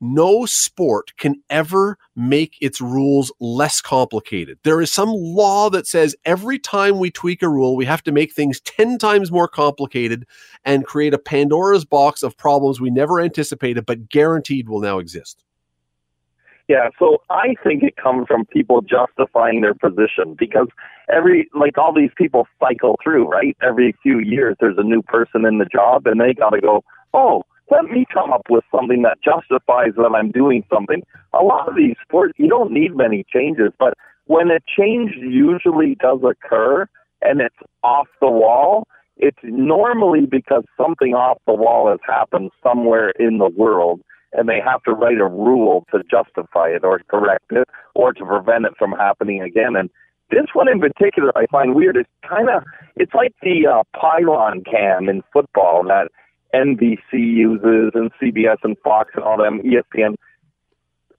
[0.00, 4.58] no sport can ever make its rules less complicated.
[4.62, 8.12] There is some law that says every time we tweak a rule, we have to
[8.12, 10.26] make things 10 times more complicated
[10.64, 15.44] and create a Pandora's box of problems we never anticipated but guaranteed will now exist.
[16.68, 20.68] Yeah, so I think it comes from people justifying their position because
[21.08, 23.56] every, like all these people cycle through, right?
[23.62, 26.84] Every few years there's a new person in the job and they got to go,
[27.14, 31.02] oh, let me come up with something that justifies that I'm doing something.
[31.32, 33.94] A lot of these sports, you don't need many changes, but
[34.26, 36.86] when a change usually does occur
[37.22, 43.10] and it's off the wall, it's normally because something off the wall has happened somewhere
[43.18, 44.00] in the world
[44.32, 48.24] and they have to write a rule to justify it or correct it or to
[48.24, 49.74] prevent it from happening again.
[49.76, 49.90] And
[50.30, 51.96] this one in particular I find weird.
[51.96, 52.62] It's kind of,
[52.96, 56.08] it's like the uh, pylon cam in football that
[56.54, 60.14] NBC uses and CBS and Fox and all them, ESPN.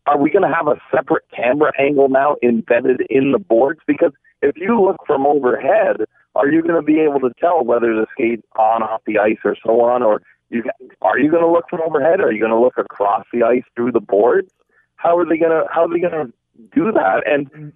[0.06, 3.80] Are we going to have a separate camera angle now embedded in the boards?
[3.86, 4.12] Because
[4.42, 5.98] if you look from overhead,
[6.36, 9.38] are you going to be able to tell whether the skate's on off the ice
[9.44, 10.02] or so on?
[10.02, 10.64] Or you,
[11.02, 12.22] are you going to look from overhead?
[12.22, 14.52] Are you going to look across the ice through the boards?
[14.96, 16.34] How are they going to How are they going to
[16.74, 17.24] do that?
[17.26, 17.74] And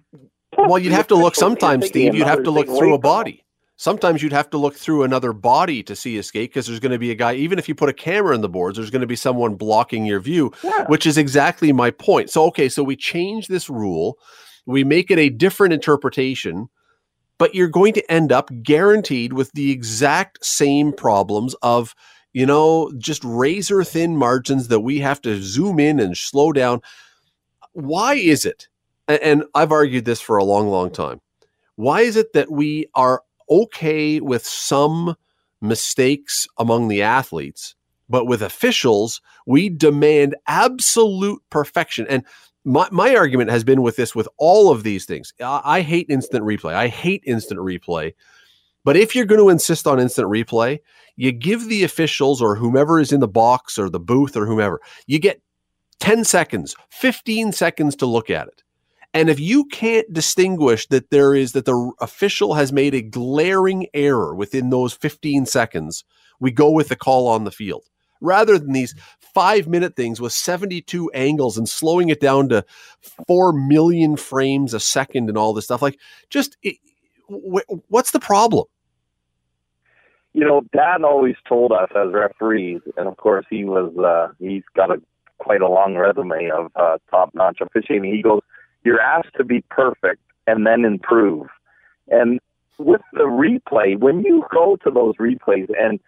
[0.56, 2.14] well, you'd have to look sometimes, Steve.
[2.14, 3.44] You'd have to look through a body
[3.76, 6.92] sometimes you'd have to look through another body to see a skate because there's going
[6.92, 9.00] to be a guy even if you put a camera in the boards there's going
[9.00, 10.84] to be someone blocking your view yeah.
[10.86, 14.18] which is exactly my point so okay so we change this rule
[14.66, 16.68] we make it a different interpretation,
[17.38, 21.94] but you're going to end up guaranteed with the exact same problems of,
[22.32, 26.80] you know, just razor thin margins that we have to zoom in and slow down.
[27.72, 28.68] Why is it?
[29.06, 31.20] And I've argued this for a long, long time.
[31.76, 35.16] Why is it that we are okay with some
[35.60, 37.74] mistakes among the athletes,
[38.08, 42.06] but with officials, we demand absolute perfection.
[42.08, 42.24] And
[42.64, 45.32] my, my argument has been with this with all of these things.
[45.40, 46.74] I, I hate instant replay.
[46.74, 48.14] I hate instant replay.
[48.84, 50.80] But if you're going to insist on instant replay,
[51.16, 54.80] you give the officials or whomever is in the box or the booth or whomever,
[55.06, 55.40] you get
[56.00, 58.63] 10 seconds, 15 seconds to look at it.
[59.14, 63.86] And if you can't distinguish that there is that the official has made a glaring
[63.94, 66.04] error within those 15 seconds,
[66.40, 67.84] we go with the call on the field
[68.20, 72.64] rather than these five minute things with 72 angles and slowing it down to
[73.28, 75.82] 4 million frames a second and all this stuff.
[75.82, 75.98] Like,
[76.28, 76.76] just it,
[77.28, 78.64] what's the problem?
[80.32, 84.64] You know, Dad always told us as referees, and of course he was, uh, he's
[84.74, 85.00] got a
[85.38, 88.12] quite a long resume of uh, top notch officiating.
[88.12, 88.40] He goes,
[88.84, 91.46] You're asked to be perfect and then improve.
[92.08, 92.38] And
[92.78, 96.00] with the replay, when you go to those replays and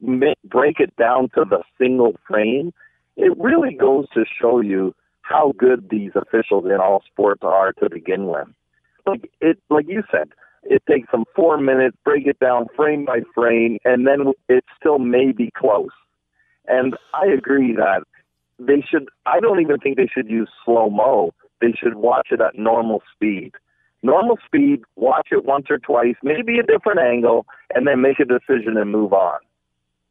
[0.00, 2.72] make, break it down to the single frame,
[3.16, 7.90] it really goes to show you how good these officials in all sports are to
[7.90, 8.48] begin with.
[9.06, 10.30] Like it, like you said,
[10.64, 14.98] it takes them four minutes, break it down frame by frame, and then it still
[14.98, 15.90] may be close.
[16.66, 18.02] And I agree that
[18.58, 19.08] they should.
[19.26, 21.32] I don't even think they should use slow mo.
[21.60, 23.52] They should watch it at normal speed.
[24.02, 28.24] Normal speed, watch it once or twice, maybe a different angle, and then make a
[28.24, 29.38] decision and move on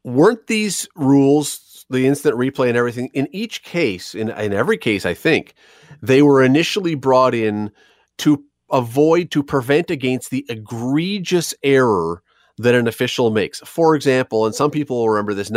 [0.06, 5.04] weren't these rules, the instant replay and everything, in each case, in, in every case,
[5.04, 5.52] I think,
[6.00, 7.72] they were initially brought in
[8.18, 12.22] to avoid, to prevent against the egregious error
[12.58, 13.60] that an official makes.
[13.60, 15.50] For example, and some people remember this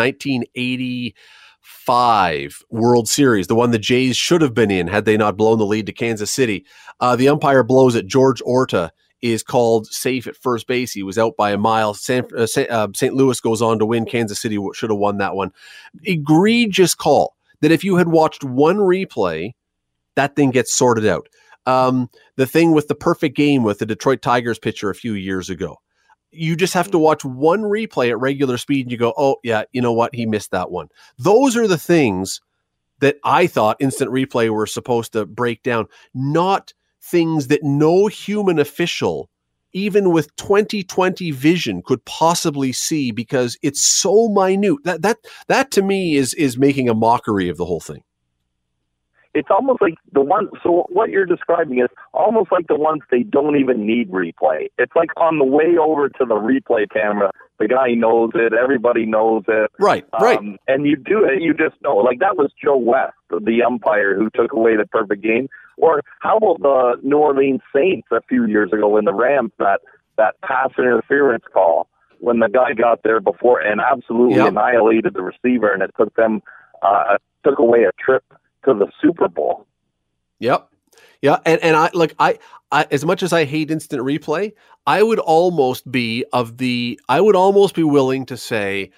[1.89, 5.58] 1985 World Series, the one the Jays should have been in had they not blown
[5.58, 6.65] the lead to Kansas City.
[6.99, 10.93] Uh, the umpire blows at George Orta is called safe at first base.
[10.93, 11.93] He was out by a mile.
[11.93, 12.69] San, uh, St.
[12.69, 14.05] Uh, Louis goes on to win.
[14.05, 15.51] Kansas City should have won that one.
[16.03, 19.51] Egregious call that if you had watched one replay,
[20.15, 21.27] that thing gets sorted out.
[21.65, 25.49] Um, the thing with the perfect game with the Detroit Tigers pitcher a few years
[25.49, 25.77] ago.
[26.31, 27.01] You just have to mm.
[27.01, 30.13] watch one replay at regular speed and you go, oh, yeah, you know what?
[30.13, 30.87] He missed that one.
[31.17, 32.41] Those are the things
[32.99, 38.59] that I thought instant replay were supposed to break down, not things that no human
[38.59, 39.29] official,
[39.73, 44.77] even with 2020 vision, could possibly see because it's so minute.
[44.83, 48.03] That that that to me is is making a mockery of the whole thing.
[49.35, 50.49] It's almost like the one.
[50.63, 54.69] So what you're describing is almost like the ones they don't even need replay.
[54.79, 58.53] It's like on the way over to the replay camera, the guy knows it.
[58.53, 59.71] Everybody knows it.
[59.79, 60.39] Right, right.
[60.39, 61.97] Um, and you do it, you just know.
[61.97, 65.47] Like that was Joe West, the umpire who took away the perfect game.
[65.77, 69.81] Or how about the New Orleans Saints a few years ago in the Rams that
[70.17, 71.87] that pass interference call
[72.19, 74.49] when the guy got there before and absolutely yep.
[74.49, 76.41] annihilated the receiver, and it took them
[76.81, 78.23] uh, took away a trip
[78.65, 79.65] to the Super Bowl.
[80.39, 80.69] Yep.
[81.21, 82.39] Yeah, and, and I like I,
[82.71, 84.53] I as much as I hate instant replay,
[84.87, 88.91] I would almost be of the I would almost be willing to say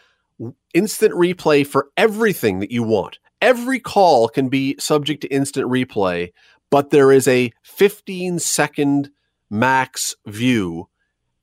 [0.73, 3.19] instant replay for everything that you want.
[3.41, 6.31] Every call can be subject to instant replay,
[6.69, 9.09] but there is a 15 second
[9.49, 10.87] max view.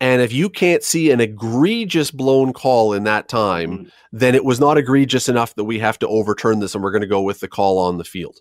[0.00, 3.88] And if you can't see an egregious blown call in that time, mm-hmm.
[4.12, 7.02] then it was not egregious enough that we have to overturn this and we're going
[7.02, 8.38] to go with the call on the field.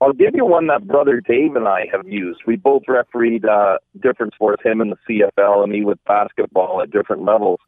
[0.00, 2.40] I'll give you one that brother Dave and I have used.
[2.46, 6.90] We both refereed uh, different sports, him in the CFL and me with basketball at
[6.90, 7.58] different levels.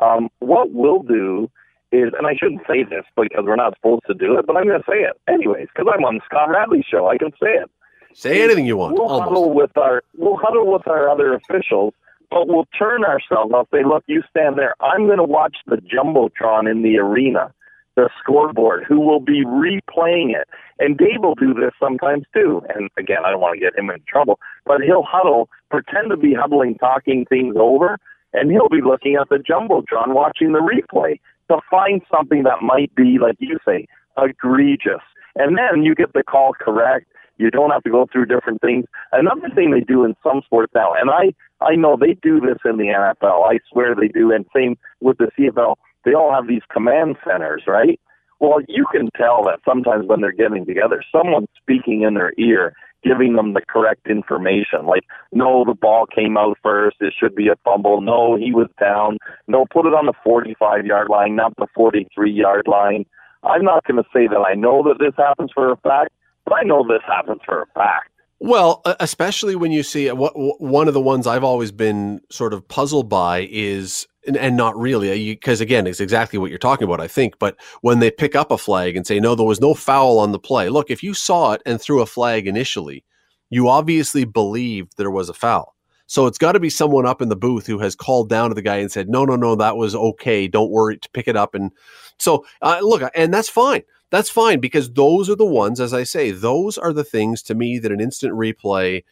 [0.00, 1.50] Um, what we'll do
[1.90, 4.66] is, and I shouldn't say this because we're not supposed to do it, but I'm
[4.66, 7.08] going to say it anyways because I'm on the Scott Radley show.
[7.08, 7.70] I can say it.
[8.12, 8.94] Say anything you want.
[8.94, 9.28] We'll almost.
[9.28, 11.94] huddle with our we'll huddle with our other officials,
[12.30, 13.52] but we'll turn ourselves.
[13.54, 14.74] I'll say, look, you stand there.
[14.80, 17.52] I'm going to watch the jumbotron in the arena,
[17.96, 18.84] the scoreboard.
[18.88, 20.48] Who will be replaying it?
[20.78, 22.62] And Dave will do this sometimes too.
[22.74, 26.16] And again, I don't want to get him in trouble, but he'll huddle, pretend to
[26.16, 27.98] be huddling, talking things over,
[28.32, 31.18] and he'll be looking at the jumbotron, watching the replay
[31.48, 35.02] to find something that might be, like you say, egregious.
[35.36, 37.06] And then you get the call correct.
[37.38, 38.84] You don't have to go through different things.
[39.12, 41.32] Another thing they do in some sports now, and I,
[41.64, 43.50] I know they do this in the NFL.
[43.50, 44.30] I swear they do.
[44.30, 45.76] And same with the CFL.
[46.04, 47.98] They all have these command centers, right?
[48.40, 52.74] Well, you can tell that sometimes when they're getting together, someone's speaking in their ear
[53.02, 54.86] giving them the correct information.
[54.86, 56.96] Like, no, the ball came out first.
[57.00, 58.00] It should be a fumble.
[58.00, 59.18] No, he was down.
[59.48, 63.06] No, put it on the 45 yard line, not the 43 yard line.
[63.42, 66.12] I'm not going to say that I know that this happens for a fact,
[66.44, 68.10] but I know this happens for a fact.
[68.42, 72.54] Well, especially when you see uh, what one of the ones I've always been sort
[72.54, 76.58] of puzzled by is and, and not really uh, because again it's exactly what you're
[76.58, 79.46] talking about i think but when they pick up a flag and say no there
[79.46, 82.46] was no foul on the play look if you saw it and threw a flag
[82.46, 83.04] initially
[83.48, 85.74] you obviously believed there was a foul
[86.10, 88.54] so it's got to be someone up in the booth who has called down to
[88.54, 91.36] the guy and said no no no that was okay don't worry to pick it
[91.36, 91.70] up and
[92.18, 96.02] so uh, look and that's fine that's fine because those are the ones, as I
[96.02, 99.04] say, those are the things to me that an instant replay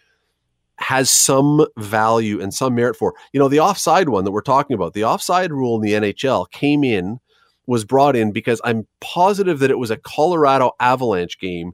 [0.76, 3.14] has some value and some merit for.
[3.32, 6.51] You know, the offside one that we're talking about, the offside rule in the NHL
[6.51, 7.20] came in,
[7.66, 11.72] was brought in because I'm positive that it was a Colorado Avalanche game.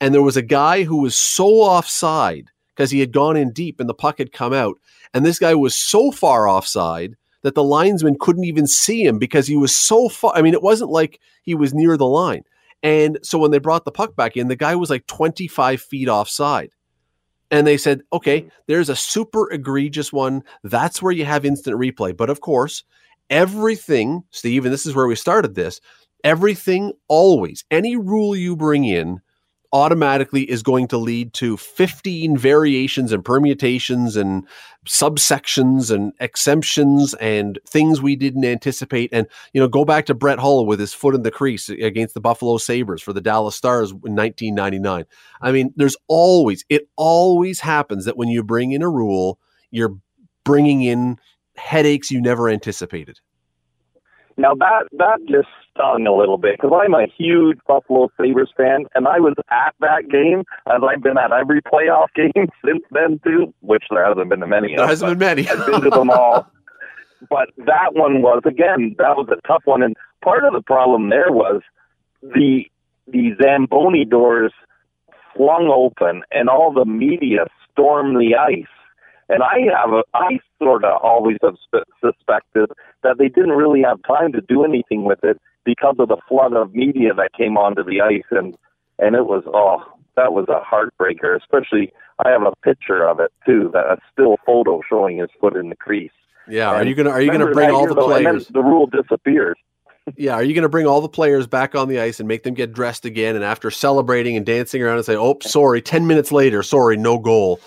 [0.00, 3.80] And there was a guy who was so offside because he had gone in deep
[3.80, 4.78] and the puck had come out.
[5.12, 9.46] And this guy was so far offside that the linesman couldn't even see him because
[9.46, 10.32] he was so far.
[10.34, 12.44] I mean, it wasn't like he was near the line.
[12.82, 16.08] And so when they brought the puck back in, the guy was like 25 feet
[16.08, 16.70] offside.
[17.50, 18.48] And they said, okay, hmm.
[18.66, 20.42] there's a super egregious one.
[20.62, 22.16] That's where you have instant replay.
[22.16, 22.82] But of course,
[23.30, 25.80] everything, Steve, and this is where we started this,
[26.24, 29.20] everything always, any rule you bring in
[29.74, 34.46] automatically is going to lead to 15 variations and permutations and
[34.86, 39.10] subsections and exemptions and things we didn't anticipate.
[39.12, 42.14] And, you know, go back to Brett Hull with his foot in the crease against
[42.14, 45.04] the Buffalo Sabres for the Dallas Stars in 1999.
[45.42, 49.40] I mean, there's always, it always happens that when you bring in a rule,
[49.72, 49.98] you're
[50.44, 51.18] bringing in
[51.56, 53.18] headaches you never anticipated.
[54.36, 58.86] Now that that just stung a little bit because I'm a huge Buffalo Sabres fan,
[58.94, 63.20] and I was at that game as I've been at every playoff game since then
[63.24, 64.76] too, which there hasn't been many.
[64.76, 65.48] There hasn't been many.
[65.48, 66.50] I've been to them all,
[67.30, 71.10] but that one was again that was a tough one, and part of the problem
[71.10, 71.62] there was
[72.22, 72.64] the
[73.08, 74.52] the Zamboni doors
[75.36, 78.66] flung open, and all the media stormed the ice
[79.28, 81.56] and I have a, I sort of always have
[82.00, 82.70] suspected
[83.02, 86.54] that they didn't really have time to do anything with it because of the flood
[86.54, 88.56] of media that came onto the ice, and
[88.98, 89.82] and it was oh
[90.16, 91.36] that was a heartbreaker.
[91.36, 91.92] Especially
[92.24, 95.68] I have a picture of it too, that a still photo showing his foot in
[95.68, 96.12] the crease.
[96.48, 98.48] Yeah, and are you gonna are you gonna bring all the players?
[98.48, 99.56] The rule disappears
[100.16, 102.42] yeah, are you going to bring all the players back on the ice and make
[102.42, 103.36] them get dressed again?
[103.36, 107.18] And after celebrating and dancing around and say, "Oh, sorry," ten minutes later, sorry, no
[107.18, 107.60] goal.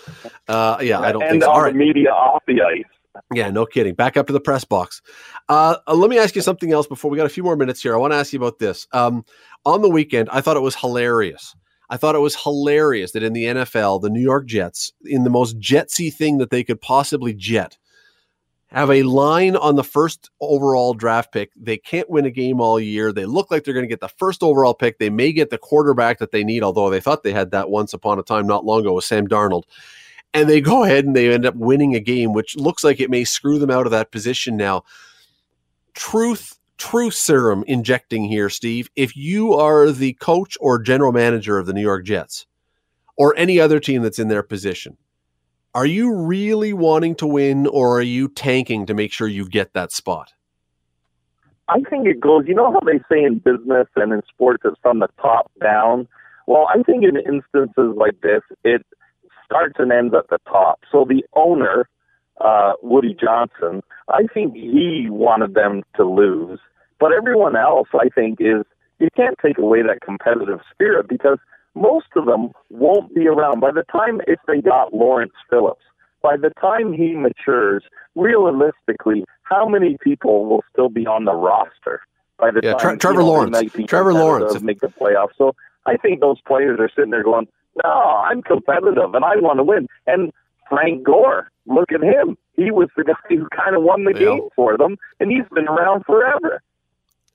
[0.48, 1.52] Uh, yeah, I don't and think so.
[1.52, 1.76] all right.
[1.76, 2.86] media off the ice.
[3.34, 3.96] Yeah, no kidding.
[3.96, 5.02] Back up to the press box.
[5.50, 7.82] Uh, uh, let me ask you something else before we got a few more minutes
[7.82, 7.94] here.
[7.94, 8.88] I want to ask you about this.
[8.92, 9.26] Um,
[9.66, 11.56] on the weekend, I thought it was hilarious.
[11.90, 15.30] I thought it was hilarious that in the NFL, the New York Jets, in the
[15.30, 17.78] most jetsy thing that they could possibly jet,
[18.68, 21.52] have a line on the first overall draft pick.
[21.56, 23.14] They can't win a game all year.
[23.14, 25.00] They look like they're going to get the first overall pick.
[25.00, 27.94] They may get the quarterback that they need, although they thought they had that once
[27.94, 29.64] upon a time not long ago with Sam Darnold.
[30.34, 33.10] And they go ahead and they end up winning a game, which looks like it
[33.10, 34.84] may screw them out of that position now.
[35.94, 38.90] Truth, truth serum injecting here, Steve.
[38.96, 42.46] If you are the coach or general manager of the New York Jets
[43.16, 44.98] or any other team that's in their position,
[45.74, 49.74] are you really wanting to win or are you tanking to make sure you get
[49.74, 50.34] that spot?
[51.70, 54.78] I think it goes, you know how they say in business and in sports it's
[54.82, 56.08] from the top down?
[56.48, 58.86] Well, I think in instances like this, it
[59.48, 60.82] starts and ends at the top.
[60.92, 61.90] So the owner,
[62.40, 66.60] uh, Woody Johnson, I think he wanted them to lose.
[67.00, 68.64] But everyone else, I think, is
[69.00, 71.40] you can't take away that competitive spirit because–
[71.78, 73.60] most of them won't be around.
[73.60, 75.84] By the time, if they got Lawrence Phillips,
[76.22, 77.84] by the time he matures,
[78.16, 82.02] realistically, how many people will still be on the roster
[82.40, 85.38] by the yeah, time Trevor Lawrence, Trevor Lawrence make the playoffs?
[85.38, 87.48] So I think those players are sitting there going,
[87.84, 90.32] "No, I'm competitive and I want to win." And
[90.70, 92.38] Frank Gore, look at him.
[92.56, 94.20] He was the guy who kind of won the yeah.
[94.20, 96.62] game for them, and he's been around forever.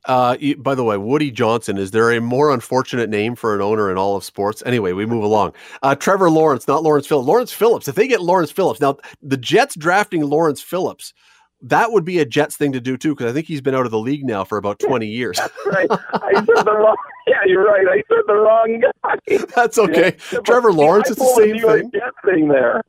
[0.04, 3.90] Uh, by the way, Woody Johnson, is there a more unfortunate name for an owner
[3.90, 4.62] in all of sports?
[4.66, 5.52] Anyway, we move along.
[5.82, 7.28] Uh, Trevor Lawrence, not Lawrence Phillips.
[7.28, 11.14] Lawrence Phillips, if they get Lawrence Phillips, now the Jets drafting Lawrence Phillips,
[11.62, 13.86] that would be a Jets thing to do too, because I think he's been out
[13.86, 15.38] of the league now for about 20 years.
[15.64, 15.86] Right.
[15.90, 16.96] I said the wrong,
[17.26, 17.86] yeah, you're right.
[17.88, 19.36] I said the wrong guy.
[19.54, 20.16] That's okay.
[20.32, 20.40] Yeah.
[20.40, 21.90] Trevor Lawrence, it's the same thing.
[21.92, 22.82] Jets thing there.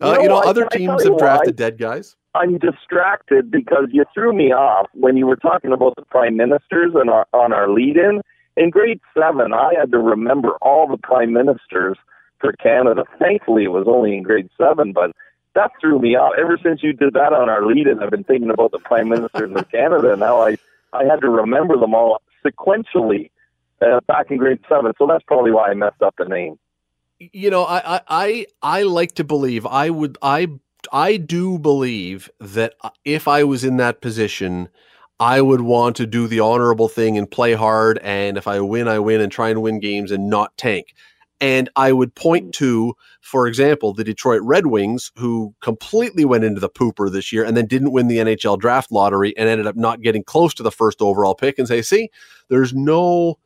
[0.00, 2.16] Uh, you know, you know other teams have drafted dead guys.
[2.34, 6.92] I'm distracted because you threw me off when you were talking about the prime ministers
[6.94, 8.22] and on our lead-in.
[8.56, 11.96] In grade seven, I had to remember all the prime ministers
[12.40, 13.04] for Canada.
[13.20, 15.12] Thankfully, it was only in grade seven, but
[15.54, 16.32] that threw me off.
[16.38, 19.08] Ever since you did that on our lead, and I've been thinking about the prime
[19.08, 20.56] ministers of Canada, and now I
[20.92, 23.30] I had to remember them all sequentially
[23.80, 24.92] uh, back in grade seven.
[24.98, 26.58] So that's probably why I messed up the name.
[27.18, 30.48] You know, I I I like to believe I would I
[30.92, 32.74] I do believe that
[33.04, 34.68] if I was in that position,
[35.20, 37.98] I would want to do the honorable thing and play hard.
[38.02, 40.94] And if I win, I win and try and win games and not tank.
[41.40, 42.52] And I would point mm.
[42.54, 47.44] to, for example, the Detroit Red Wings, who completely went into the pooper this year
[47.44, 50.62] and then didn't win the NHL draft lottery and ended up not getting close to
[50.62, 52.10] the first overall pick and say, see,
[52.48, 53.38] there's no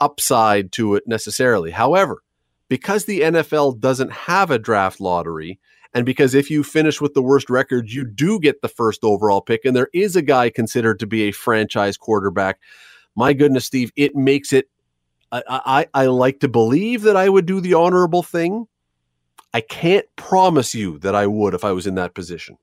[0.00, 1.70] upside to it necessarily.
[1.70, 2.22] However,
[2.68, 5.60] because the NFL doesn't have a draft lottery,
[5.92, 9.40] and because if you finish with the worst record, you do get the first overall
[9.40, 12.58] pick, and there is a guy considered to be a franchise quarterback.
[13.14, 14.68] My goodness, Steve, it makes it.
[15.46, 18.68] I, I, like to believe that I would do the honorable thing.
[19.52, 22.58] I can't promise you that I would if I was in that position.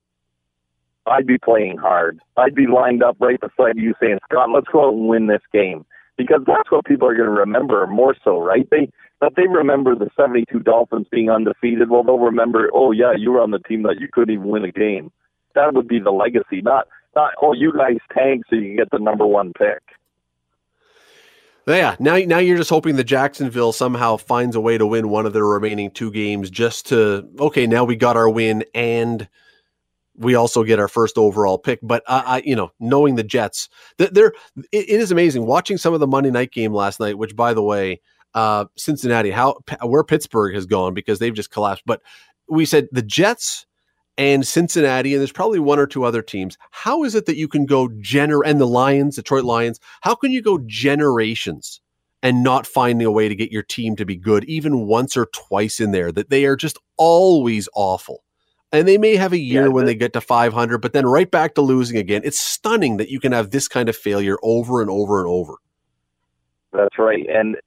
[1.06, 2.20] I'd be playing hard.
[2.38, 5.42] I'd be lined up right beside you saying, Scott, let's go out and win this
[5.52, 5.86] game.
[6.18, 8.70] Because that's what people are going to remember more so, right?
[8.70, 8.90] They
[9.22, 11.92] but they remember the 72 Dolphins being undefeated.
[11.92, 14.66] Well, they'll remember, oh, yeah, you were on the team that you couldn't even win
[14.66, 15.12] a game.
[15.54, 18.98] That would be the legacy, not, not oh, you guys tanked so you get the
[18.98, 19.82] number one pick.
[21.68, 25.26] Yeah, now now you're just hoping that Jacksonville somehow finds a way to win one
[25.26, 29.28] of their remaining two games just to okay, now we got our win and
[30.16, 31.80] we also get our first overall pick.
[31.82, 34.34] But I, I you know, knowing the Jets, they're,
[34.72, 37.18] it, it is amazing watching some of the Monday night game last night.
[37.18, 38.02] Which, by the way,
[38.34, 41.84] uh, Cincinnati, how where Pittsburgh has gone because they've just collapsed.
[41.86, 42.02] But
[42.50, 43.66] we said the Jets
[44.18, 46.58] and Cincinnati, and there's probably one or two other teams.
[46.72, 49.80] How is it that you can go gener and the Lions, Detroit Lions?
[50.02, 51.82] How can you go generations
[52.22, 55.28] and not finding a way to get your team to be good, even once or
[55.28, 56.12] twice in there?
[56.12, 58.24] That they are just always awful.
[58.74, 61.30] And they may have a year yeah, when they get to 500, but then right
[61.30, 62.22] back to losing again.
[62.24, 65.56] It's stunning that you can have this kind of failure over and over and over.
[66.72, 67.26] That's right.
[67.28, 67.58] And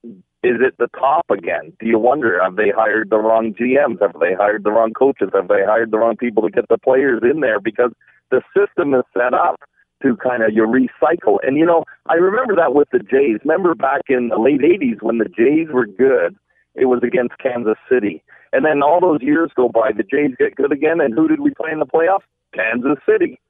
[0.44, 1.72] is it the top again?
[1.80, 4.00] Do you wonder have they hired the wrong GMs?
[4.00, 5.30] Have they hired the wrong coaches?
[5.32, 7.60] Have they hired the wrong people to get the players in there?
[7.60, 7.92] Because
[8.30, 9.56] the system is set up
[10.02, 11.38] to kind of you recycle.
[11.42, 13.40] And you know, I remember that with the Jays.
[13.44, 16.36] Remember back in the late '80s when the Jays were good,
[16.74, 18.22] it was against Kansas City.
[18.52, 21.40] And then all those years go by, the Jays get good again, and who did
[21.40, 22.28] we play in the playoffs?
[22.54, 23.40] Kansas City.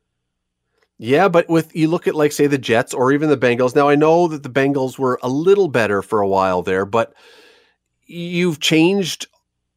[0.98, 3.74] Yeah, but with you look at like say the Jets or even the Bengals.
[3.74, 7.14] Now I know that the Bengals were a little better for a while there, but
[8.06, 9.26] you've changed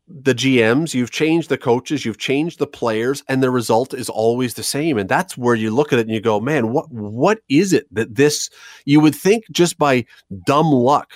[0.08, 4.54] the GMs, you've changed the coaches, you've changed the players, and the result is always
[4.54, 4.98] the same.
[4.98, 7.88] And that's where you look at it and you go, man, what what is it
[7.92, 8.50] that this
[8.86, 10.06] you would think just by
[10.46, 11.14] dumb luck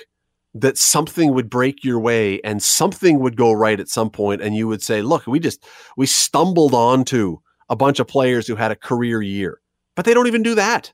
[0.54, 4.56] that something would break your way and something would go right at some point, and
[4.56, 5.64] you would say, look, we just
[5.96, 7.38] we stumbled onto
[7.68, 9.61] a bunch of players who had a career year
[9.94, 10.92] but they don't even do that.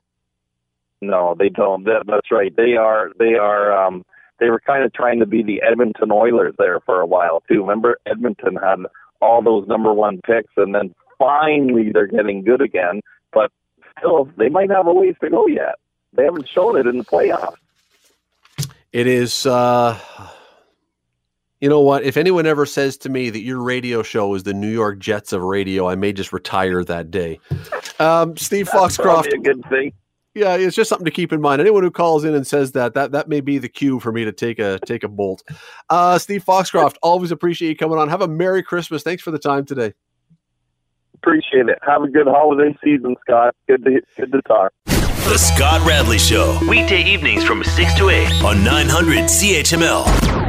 [1.01, 1.85] No, they don't.
[1.85, 2.53] That, that's right.
[2.55, 3.11] They are.
[3.17, 3.71] They are.
[3.71, 4.05] Um,
[4.39, 7.61] they were kind of trying to be the Edmonton Oilers there for a while too.
[7.61, 8.79] Remember, Edmonton had
[9.21, 13.01] all those number one picks, and then finally they're getting good again.
[13.31, 13.51] But
[13.97, 15.75] still, they might have a ways to go yet.
[16.13, 17.55] They haven't shown it in the playoffs.
[18.91, 19.45] It is.
[19.45, 19.97] Uh,
[21.61, 22.03] you know what?
[22.03, 25.33] If anyone ever says to me that your radio show is the New York Jets
[25.33, 27.39] of radio, I may just retire that day.
[27.99, 29.33] Um, Steve Foxcroft.
[29.33, 29.93] a good thing.
[30.35, 31.59] Yeah, it's just something to keep in mind.
[31.59, 34.23] Anyone who calls in and says that, that that may be the cue for me
[34.23, 35.43] to take a take a bolt.
[35.89, 38.07] Uh, Steve Foxcroft, always appreciate you coming on.
[38.09, 39.03] Have a Merry Christmas.
[39.03, 39.93] Thanks for the time today.
[41.15, 41.79] Appreciate it.
[41.85, 43.53] Have a good holiday season, Scott.
[43.67, 44.71] Good to good to talk.
[44.85, 50.48] The Scott Radley Show, weekday evenings from six to eight on nine hundred CHML.